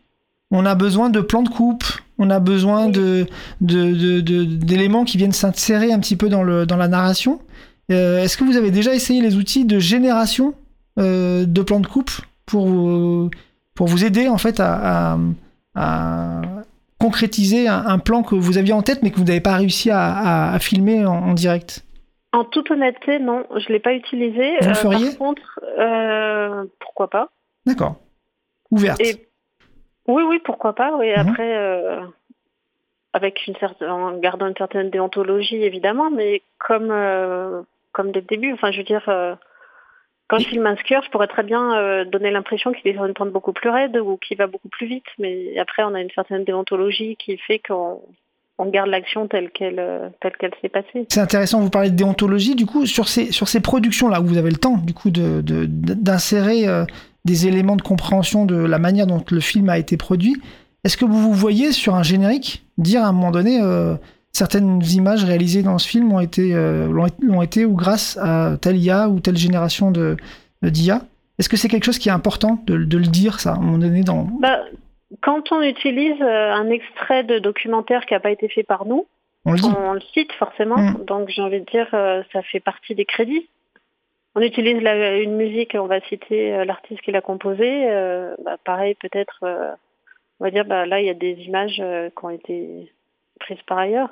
on 0.50 0.64
a 0.64 0.74
besoin 0.74 1.10
de 1.10 1.20
plans 1.20 1.42
de 1.42 1.48
coupe, 1.50 1.84
on 2.18 2.30
a 2.30 2.40
besoin 2.40 2.88
de, 2.88 3.26
de- 3.60 3.92
de- 3.92 4.20
de- 4.20 4.44
d'éléments 4.44 5.04
qui 5.04 5.18
viennent 5.18 5.32
s'insérer 5.32 5.92
un 5.92 6.00
petit 6.00 6.16
peu 6.16 6.28
dans, 6.28 6.42
le, 6.42 6.64
dans 6.66 6.76
la 6.76 6.88
narration. 6.88 7.40
Euh, 7.90 8.18
est-ce 8.22 8.36
que 8.36 8.44
vous 8.44 8.56
avez 8.56 8.70
déjà 8.70 8.94
essayé 8.94 9.20
les 9.22 9.36
outils 9.36 9.64
de 9.64 9.78
génération 9.78 10.54
euh, 10.98 11.44
de 11.46 11.62
plans 11.62 11.80
de 11.80 11.86
coupe 11.86 12.10
pour 12.46 12.66
vous, 12.66 13.30
pour 13.74 13.86
vous 13.86 14.04
aider 14.04 14.28
en 14.28 14.38
fait 14.38 14.60
à, 14.60 15.14
à- 15.14 15.18
à 15.74 16.40
concrétiser 17.00 17.68
un, 17.68 17.86
un 17.86 17.98
plan 17.98 18.22
que 18.22 18.34
vous 18.34 18.58
aviez 18.58 18.72
en 18.74 18.82
tête 18.82 19.02
mais 19.02 19.10
que 19.10 19.16
vous 19.16 19.24
n'avez 19.24 19.40
pas 19.40 19.54
réussi 19.56 19.90
à, 19.92 20.56
filmer 20.60 21.06
en, 21.06 21.12
en 21.30 21.34
direct? 21.34 21.84
En 22.32 22.44
toute 22.44 22.70
honnêteté, 22.70 23.18
non, 23.20 23.44
je 23.56 23.68
l'ai 23.72 23.78
pas 23.78 23.94
utilisé. 23.94 24.56
Vous 24.60 24.66
le 24.66 24.70
Euh, 24.70 24.74
feriez? 24.74 25.08
Par 25.10 25.18
contre, 25.18 25.60
pourquoi 26.80 27.08
pas 27.08 27.28
D'accord. 27.64 27.96
Ouverte. 28.70 29.00
Et 29.00 29.28
oui, 30.06 30.22
oui, 30.28 30.38
pourquoi 30.44 30.74
pas. 30.74 30.94
Oui, 30.96 31.08
Mhm. 31.10 31.18
après, 31.28 31.98
avec 33.14 33.46
une 33.46 33.56
certaine, 33.56 33.88
en 33.90 34.18
gardant 34.18 34.46
une 34.46 34.56
certaine 34.56 34.90
déontologie 34.90 35.62
évidemment, 35.62 36.10
mais 36.10 36.42
comme 36.58 36.90
euh, 36.90 37.62
comme 37.98 38.12
dès 38.12 38.20
le 38.20 38.26
début. 38.26 38.52
Enfin, 38.52 38.70
je 38.70 38.78
veux 38.78 38.84
dire, 38.84 39.02
euh, 39.08 39.34
quand 40.28 40.38
skieur, 40.38 41.02
je 41.02 41.10
pourrais 41.10 41.26
très 41.26 41.42
bien 41.42 41.76
euh, 41.76 42.04
donner 42.04 42.30
l'impression 42.30 42.72
qu'il 42.72 42.88
est 42.88 42.94
sur 42.94 43.04
une 43.04 43.14
pente 43.14 43.32
beaucoup 43.32 43.52
plus 43.52 43.70
raide 43.70 43.96
ou 43.96 44.16
qu'il 44.18 44.38
va 44.38 44.46
beaucoup 44.46 44.68
plus 44.68 44.86
vite. 44.86 45.06
Mais 45.18 45.58
après, 45.58 45.82
on 45.82 45.94
a 45.94 46.00
une 46.00 46.10
certaine 46.14 46.44
déontologie 46.44 47.16
qui 47.16 47.36
fait 47.38 47.58
qu'on 47.58 48.00
on 48.58 48.66
garde 48.66 48.88
l'action 48.88 49.26
telle 49.26 49.50
qu'elle 49.50 49.80
euh, 49.80 50.10
telle 50.20 50.36
qu'elle 50.38 50.52
s'est 50.60 50.68
passée. 50.68 51.06
C'est 51.08 51.20
intéressant, 51.20 51.60
vous 51.60 51.70
parlez 51.70 51.90
de 51.90 51.96
déontologie, 51.96 52.54
du 52.54 52.66
coup, 52.66 52.86
sur 52.86 53.08
ces, 53.08 53.32
sur 53.32 53.48
ces 53.48 53.60
productions-là, 53.60 54.20
où 54.20 54.26
vous 54.26 54.38
avez 54.38 54.50
le 54.50 54.58
temps, 54.58 54.76
du 54.76 54.94
coup, 54.94 55.10
d'insérer 55.10 56.68
euh, 56.68 56.84
des 57.24 57.48
éléments 57.48 57.76
de 57.76 57.82
compréhension 57.82 58.44
de 58.46 58.56
la 58.56 58.78
manière 58.78 59.06
dont 59.06 59.24
le 59.30 59.40
film 59.40 59.68
a 59.70 59.78
été 59.78 59.96
produit, 59.96 60.36
est-ce 60.84 60.96
que 60.96 61.04
vous 61.04 61.18
vous 61.18 61.32
voyez 61.32 61.72
sur 61.72 61.94
un 61.94 62.02
générique 62.02 62.64
dire 62.76 63.02
à 63.02 63.08
un 63.08 63.12
moment 63.12 63.32
donné, 63.32 63.60
certaines 64.38 64.80
images 64.94 65.24
réalisées 65.24 65.62
dans 65.62 65.78
ce 65.78 65.88
film 65.88 66.12
ont 66.12 66.20
été, 66.20 66.54
euh, 66.54 66.86
l'ont 67.20 67.42
été 67.42 67.64
ou 67.64 67.74
grâce 67.74 68.16
à 68.16 68.56
telle 68.62 68.76
IA 68.76 69.08
ou 69.08 69.20
telle 69.20 69.36
génération 69.36 69.90
de 69.90 70.16
d'IA 70.62 71.02
Est-ce 71.38 71.48
que 71.48 71.56
c'est 71.56 71.68
quelque 71.68 71.84
chose 71.84 71.98
qui 71.98 72.08
est 72.08 72.12
important 72.12 72.58
de, 72.66 72.76
de 72.76 72.98
le 72.98 73.06
dire, 73.06 73.38
ça, 73.40 73.52
à 73.52 73.56
un 73.56 73.60
moment 73.60 73.78
donné 73.78 74.02
dans... 74.02 74.26
Bah, 74.40 74.60
quand 75.22 75.52
on 75.52 75.62
utilise 75.62 76.20
euh, 76.20 76.52
un 76.52 76.68
extrait 76.70 77.24
de 77.24 77.38
documentaire 77.38 78.06
qui 78.06 78.14
n'a 78.14 78.20
pas 78.20 78.30
été 78.30 78.48
fait 78.48 78.62
par 78.64 78.86
nous, 78.86 79.06
On 79.44 79.52
le 79.52 79.58
dit 79.58 79.70
on 79.88 79.92
le 79.92 80.00
cite 80.14 80.32
forcément. 80.32 80.76
Mm. 80.78 81.04
Donc 81.06 81.28
j'ai 81.28 81.42
envie 81.42 81.60
de 81.60 81.66
dire, 81.66 81.88
euh, 81.94 82.22
ça 82.32 82.42
fait 82.42 82.60
partie 82.60 82.94
des 82.94 83.04
crédits. 83.04 83.48
On 84.34 84.40
utilise 84.42 84.80
la- 84.82 85.18
une 85.18 85.36
musique, 85.36 85.74
on 85.74 85.86
va 85.86 86.00
citer 86.02 86.64
l'artiste 86.64 87.00
qui 87.02 87.10
l'a 87.12 87.20
composée. 87.22 87.88
euh, 87.90 88.34
bah, 88.44 88.56
pareil, 88.64 88.94
peut-être, 89.00 89.38
euh, 89.42 89.70
on 90.40 90.44
va 90.44 90.50
dire, 90.50 90.64
bah, 90.64 90.86
là 90.86 91.00
il 91.00 91.06
y 91.06 91.10
a 91.10 91.14
des 91.14 91.34
images 91.48 91.78
euh, 91.80 92.10
qui 92.10 92.24
ont 92.24 92.30
été 92.30 92.92
prises 93.40 93.62
par 93.66 93.78
ailleurs. 93.78 94.10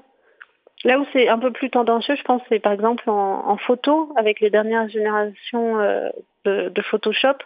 Là 0.84 0.98
où 1.00 1.06
c'est 1.12 1.28
un 1.28 1.38
peu 1.38 1.50
plus 1.52 1.70
tendancieux, 1.70 2.16
je 2.16 2.22
pense, 2.22 2.42
c'est 2.48 2.58
par 2.60 2.72
exemple 2.72 3.08
en, 3.10 3.48
en 3.48 3.56
photo, 3.56 4.12
avec 4.16 4.40
les 4.40 4.50
dernières 4.50 4.88
générations 4.88 5.80
euh, 5.80 6.08
de, 6.44 6.68
de 6.68 6.82
Photoshop. 6.82 7.38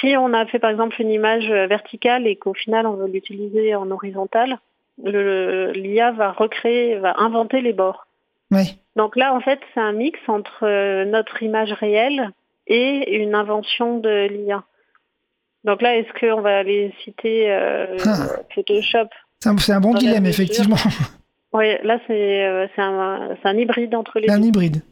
Si 0.00 0.14
on 0.16 0.32
a 0.32 0.46
fait 0.46 0.58
par 0.58 0.70
exemple 0.70 1.00
une 1.02 1.10
image 1.10 1.48
verticale 1.50 2.26
et 2.26 2.36
qu'au 2.36 2.54
final 2.54 2.86
on 2.86 2.94
veut 2.94 3.08
l'utiliser 3.08 3.74
en 3.74 3.90
horizontal, 3.90 4.58
le- 5.02 5.72
l'IA 5.72 6.12
va 6.12 6.32
recréer, 6.32 6.96
va 6.96 7.14
inventer 7.18 7.60
les 7.60 7.72
bords. 7.72 8.06
Oui. 8.50 8.78
Donc 8.96 9.16
là, 9.16 9.34
en 9.34 9.40
fait, 9.40 9.58
c'est 9.74 9.80
un 9.80 9.92
mix 9.92 10.18
entre 10.28 10.64
euh, 10.64 11.04
notre 11.04 11.42
image 11.42 11.72
réelle 11.72 12.30
et 12.66 13.16
une 13.22 13.34
invention 13.34 13.98
de 13.98 14.26
l'IA. 14.28 14.62
Donc 15.64 15.80
là, 15.82 15.96
est-ce 15.96 16.12
qu'on 16.18 16.40
va 16.42 16.58
aller 16.58 16.92
citer 17.04 17.50
euh, 17.50 17.96
Ah. 18.06 18.36
Photoshop? 18.54 19.08
C'est 19.40 19.48
un, 19.72 19.76
un 19.76 19.80
bon 19.80 19.94
dilemme, 19.94 20.26
effectivement. 20.26 20.76
Oui, 21.52 21.66
là, 21.82 21.98
c'est 22.06 22.46
euh, 22.46 22.66
c'est 22.74 22.82
un, 22.82 23.58
hybride 23.58 23.94
entre 23.94 24.18
les 24.18 24.28
C'est 24.28 24.34
un 24.34 24.40
deux. 24.40 24.46
hybride. 24.46 24.82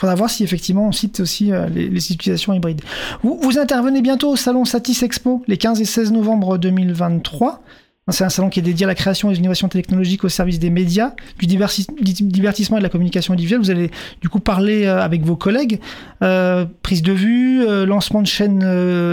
Faudra 0.00 0.14
voir 0.14 0.30
si 0.30 0.44
effectivement 0.44 0.86
on 0.86 0.92
cite 0.92 1.20
aussi 1.20 1.52
euh, 1.52 1.66
les, 1.68 1.88
les 1.88 2.12
utilisations 2.12 2.52
hybrides. 2.52 2.82
Vous, 3.22 3.38
vous 3.40 3.58
intervenez 3.58 4.00
bientôt 4.00 4.30
au 4.30 4.36
salon 4.36 4.64
Satis 4.64 5.02
Expo 5.02 5.42
les 5.48 5.56
15 5.56 5.80
et 5.80 5.84
16 5.84 6.12
novembre 6.12 6.58
2023. 6.58 7.62
C'est 8.10 8.24
un 8.24 8.30
salon 8.30 8.48
qui 8.48 8.60
est 8.60 8.62
dédié 8.62 8.84
à 8.84 8.86
la 8.86 8.94
création 8.94 9.28
et 9.28 9.32
aux 9.32 9.36
innovations 9.36 9.68
technologiques 9.68 10.24
au 10.24 10.30
service 10.30 10.58
des 10.58 10.70
médias, 10.70 11.12
du 11.38 11.46
divertissement 11.46 12.78
et 12.78 12.80
de 12.80 12.84
la 12.84 12.88
communication 12.88 13.34
individuelle. 13.34 13.60
Vous 13.60 13.70
allez 13.70 13.90
du 14.22 14.30
coup 14.30 14.40
parler 14.40 14.86
euh, 14.86 15.02
avec 15.02 15.22
vos 15.22 15.36
collègues, 15.36 15.78
euh, 16.22 16.64
prise 16.82 17.02
de 17.02 17.12
vue, 17.12 17.66
lancement 17.84 18.22
de 18.22 18.26
chaîne 18.26 18.64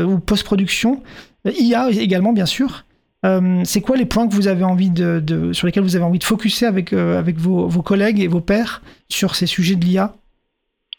ou 0.06 0.20
post-production, 0.20 1.02
IA 1.46 1.90
également 1.90 2.32
bien 2.32 2.46
sûr. 2.46 2.86
Euh, 3.26 3.62
c'est 3.64 3.82
quoi 3.82 3.98
les 3.98 4.06
points 4.06 4.28
que 4.28 4.34
vous 4.34 4.48
avez 4.48 4.64
envie 4.64 4.92
de, 4.92 5.52
sur 5.54 5.66
lesquels 5.66 5.84
vous 5.84 5.96
avez 5.96 6.06
envie 6.06 6.20
de 6.20 6.24
focuser 6.24 6.66
avec, 6.66 6.94
euh, 6.94 7.18
avec 7.18 7.38
vos, 7.38 7.68
vos 7.68 7.82
collègues 7.82 8.20
et 8.20 8.28
vos 8.28 8.42
pairs 8.42 8.82
sur 9.10 9.36
ces 9.36 9.48
sujets 9.48 9.76
de 9.76 9.84
l'IA 9.84 10.14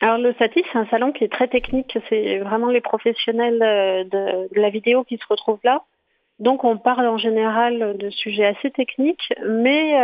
Alors 0.00 0.18
le 0.18 0.34
SATI, 0.34 0.64
c'est 0.72 0.78
un 0.78 0.86
salon 0.86 1.12
qui 1.12 1.24
est 1.24 1.32
très 1.32 1.48
technique. 1.48 1.98
C'est 2.08 2.38
vraiment 2.38 2.68
les 2.68 2.80
professionnels 2.80 3.62
euh, 3.62 4.04
de, 4.04 4.60
la 4.60 4.70
vidéo 4.70 5.04
qui 5.04 5.18
se 5.18 5.26
retrouvent 5.28 5.60
là. 5.62 5.82
Donc 6.40 6.64
on 6.64 6.76
parle 6.76 7.06
en 7.06 7.16
général 7.16 7.96
de 7.96 8.10
sujets 8.10 8.44
assez 8.44 8.70
techniques, 8.70 9.32
mais 9.48 9.94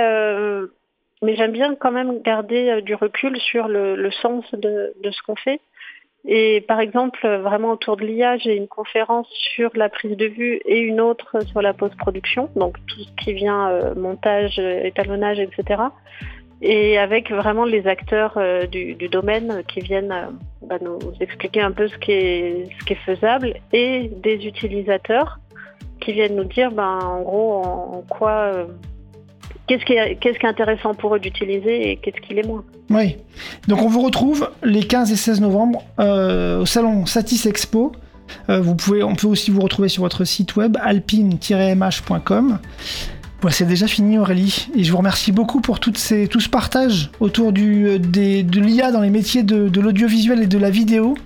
mais 1.20 1.36
j'aime 1.36 1.52
bien 1.52 1.74
quand 1.74 1.92
même 1.92 2.22
garder 2.22 2.80
du 2.80 2.94
recul 2.94 3.38
sur 3.38 3.68
le, 3.68 4.10
sens 4.22 4.42
de 4.54 4.94
ce 5.04 5.22
qu'on 5.26 5.36
fait. 5.36 5.60
Et 6.24 6.60
par 6.68 6.78
exemple, 6.78 7.26
vraiment 7.26 7.72
autour 7.72 7.96
de 7.96 8.04
l'IA, 8.04 8.36
j'ai 8.36 8.56
une 8.56 8.68
conférence 8.68 9.26
sur 9.30 9.70
la 9.74 9.88
prise 9.88 10.16
de 10.16 10.26
vue 10.26 10.60
et 10.64 10.78
une 10.78 11.00
autre 11.00 11.44
sur 11.46 11.60
la 11.62 11.72
post-production, 11.72 12.48
donc 12.54 12.76
tout 12.86 13.00
ce 13.00 13.24
qui 13.24 13.32
vient 13.32 13.68
euh, 13.70 13.94
montage, 13.96 14.58
étalonnage, 14.58 15.40
etc 15.40 15.82
et 16.62 16.96
avec 16.96 17.30
vraiment 17.30 17.64
les 17.64 17.86
acteurs 17.88 18.34
euh, 18.36 18.66
du, 18.66 18.94
domaine 19.08 19.62
qui 19.66 19.80
viennent 19.80 20.12
euh, 20.12 20.30
bah, 20.66 20.78
nous 20.80 20.98
expliquer 21.20 21.60
un 21.60 21.72
peu 21.72 21.88
ce 21.88 21.98
qui 21.98 22.12
est, 22.12 22.68
ce 22.78 22.84
qui 22.84 22.92
est 22.92 23.04
faisable 23.04 23.54
et 23.72 24.08
des 24.22 24.46
utilisateurs 24.46 25.40
qui 26.00 26.12
viennent 26.12 26.36
nous 26.36 26.44
dire 26.44 26.70
ben, 26.70 26.98
en 27.02 27.22
gros 27.22 27.54
en, 27.64 28.04
quoi 28.08 28.52
qu'est-ce 29.66 29.84
qui, 29.84 29.94
est, 29.94 30.44
intéressant 30.44 30.94
pour 30.94 31.14
eux 31.14 31.18
d'utiliser 31.18 31.90
et 31.90 31.96
qu'est-ce 31.96 32.20
qui 32.20 32.34
l'est 32.34 32.46
moins. 32.46 32.64
Oui. 32.90 33.16
Donc 33.68 33.82
on 33.82 33.88
vous 33.88 34.02
retrouve 34.02 34.50
les 34.62 34.82
15 34.82 35.12
et 35.12 35.16
16 35.16 35.40
novembre 35.40 35.82
euh, 35.98 36.60
au 36.60 36.66
salon 36.66 37.06
Satis 37.06 37.46
Expo. 37.46 37.92
Euh, 38.48 38.60
vous 38.60 38.74
pouvez, 38.74 39.02
on 39.02 39.14
peut 39.14 39.26
aussi 39.26 39.50
vous 39.50 39.60
retrouver 39.60 39.88
sur 39.88 40.02
votre 40.02 40.24
site 40.24 40.56
web 40.56 40.76
alpine-mh.com. 40.80 42.58
C'est 43.50 43.66
déjà 43.66 43.88
fini 43.88 44.18
Aurélie, 44.18 44.68
et 44.76 44.84
je 44.84 44.92
vous 44.92 44.98
remercie 44.98 45.32
beaucoup 45.32 45.60
pour 45.60 45.80
toutes 45.80 45.98
ces, 45.98 46.28
tout 46.28 46.38
ce 46.38 46.48
partage 46.48 47.10
autour 47.18 47.52
du, 47.52 47.88
euh, 47.88 47.98
de 47.98 48.60
l'IA 48.60 48.92
dans 48.92 49.00
les 49.00 49.10
métiers 49.10 49.42
de 49.42 49.80
l'audiovisuel 49.80 50.42
et 50.42 50.46
de 50.46 50.58
la 50.58 50.70
vidéo. 50.70 51.16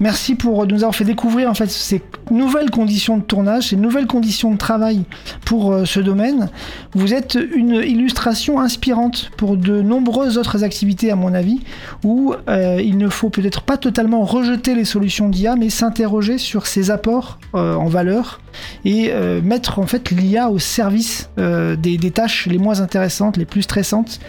Merci 0.00 0.34
pour 0.34 0.66
nous 0.66 0.76
avoir 0.76 0.94
fait 0.94 1.04
découvrir 1.04 1.50
en 1.50 1.54
fait 1.54 1.70
ces 1.70 2.02
nouvelles 2.30 2.70
conditions 2.70 3.18
de 3.18 3.22
tournage, 3.22 3.68
ces 3.68 3.76
nouvelles 3.76 4.06
conditions 4.06 4.50
de 4.50 4.56
travail 4.56 5.04
pour 5.44 5.72
euh, 5.72 5.84
ce 5.84 6.00
domaine. 6.00 6.48
Vous 6.94 7.14
êtes 7.14 7.38
une 7.54 7.74
illustration 7.74 8.60
inspirante 8.60 9.30
pour 9.36 9.56
de 9.56 9.82
nombreuses 9.82 10.38
autres 10.38 10.64
activités 10.64 11.10
à 11.10 11.16
mon 11.16 11.34
avis, 11.34 11.60
où 12.04 12.34
euh, 12.48 12.80
il 12.82 12.98
ne 12.98 13.08
faut 13.08 13.30
peut-être 13.30 13.62
pas 13.62 13.76
totalement 13.76 14.24
rejeter 14.24 14.74
les 14.74 14.84
solutions 14.84 15.28
d'IA, 15.28 15.56
mais 15.56 15.70
s'interroger 15.70 16.38
sur 16.38 16.66
ses 16.66 16.90
apports 16.90 17.38
euh, 17.54 17.74
en 17.74 17.86
valeur 17.86 18.40
et 18.84 19.10
euh, 19.10 19.40
mettre 19.42 19.78
en 19.78 19.86
fait 19.86 20.10
l'IA 20.10 20.50
au 20.50 20.58
service 20.58 21.30
euh, 21.38 21.76
des, 21.76 21.98
tâches 22.10 22.46
les 22.46 22.58
moins 22.58 22.80
intéressantes, 22.80 23.36
les 23.36 23.44
plus 23.44 23.62
stressantes, 23.62 24.20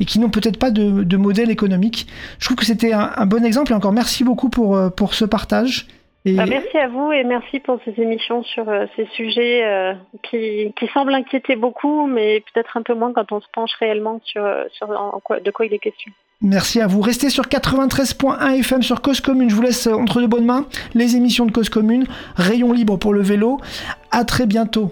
et 0.00 0.04
qui 0.04 0.18
n'ont 0.18 0.30
peut-être 0.30 0.58
pas 0.58 0.70
de, 0.70 1.16
modèle 1.16 1.50
économique. 1.50 2.06
Je 2.38 2.46
trouve 2.46 2.56
que 2.56 2.66
c'était 2.66 2.92
un, 2.92 3.10
un 3.16 3.26
bon 3.26 3.44
exemple, 3.44 3.72
et 3.72 3.74
encore 3.74 3.92
merci 3.92 4.24
beaucoup 4.24 4.48
pour, 4.48 4.76
euh, 4.76 4.90
pour 5.14 5.18
ce 5.18 5.24
partage. 5.24 5.86
Et 6.26 6.34
Bah, 6.34 6.46
merci 6.48 6.76
à 6.78 6.88
vous 6.88 7.12
et 7.12 7.22
merci 7.22 7.60
pour 7.60 7.78
ces 7.84 8.00
émissions 8.00 8.42
sur 8.42 8.68
euh, 8.68 8.86
ces 8.96 9.06
sujets 9.14 9.62
euh, 9.64 9.92
qui, 10.22 10.72
qui 10.78 10.86
semblent 10.92 11.14
inquiéter 11.14 11.54
beaucoup, 11.54 12.06
mais 12.06 12.42
peut-être 12.52 12.76
un 12.78 12.82
peu 12.82 12.94
moins 12.94 13.12
quand 13.12 13.30
on 13.30 13.40
se 13.40 13.46
penche 13.52 13.72
réellement 13.78 14.20
sur, 14.24 14.42
euh, 14.42 14.64
sur 14.72 14.90
en 14.90 15.20
quoi, 15.22 15.40
de 15.40 15.50
quoi 15.50 15.66
il 15.66 15.74
est 15.74 15.78
question. 15.78 16.10
Merci 16.40 16.80
à 16.80 16.86
vous. 16.86 17.02
Restez 17.02 17.28
sur 17.28 17.44
93.1 17.44 18.58
FM 18.58 18.82
sur 18.82 19.02
Cause 19.02 19.20
Commune. 19.20 19.50
Je 19.50 19.54
vous 19.54 19.62
laisse 19.62 19.86
entre 19.86 20.20
de 20.20 20.26
bonnes 20.26 20.46
mains 20.46 20.66
les 20.94 21.14
émissions 21.16 21.46
de 21.46 21.52
Cause 21.52 21.68
Commune. 21.68 22.06
Rayon 22.36 22.72
libre 22.72 22.96
pour 22.96 23.12
le 23.12 23.22
vélo. 23.22 23.58
À 24.10 24.24
très 24.24 24.46
bientôt. 24.46 24.90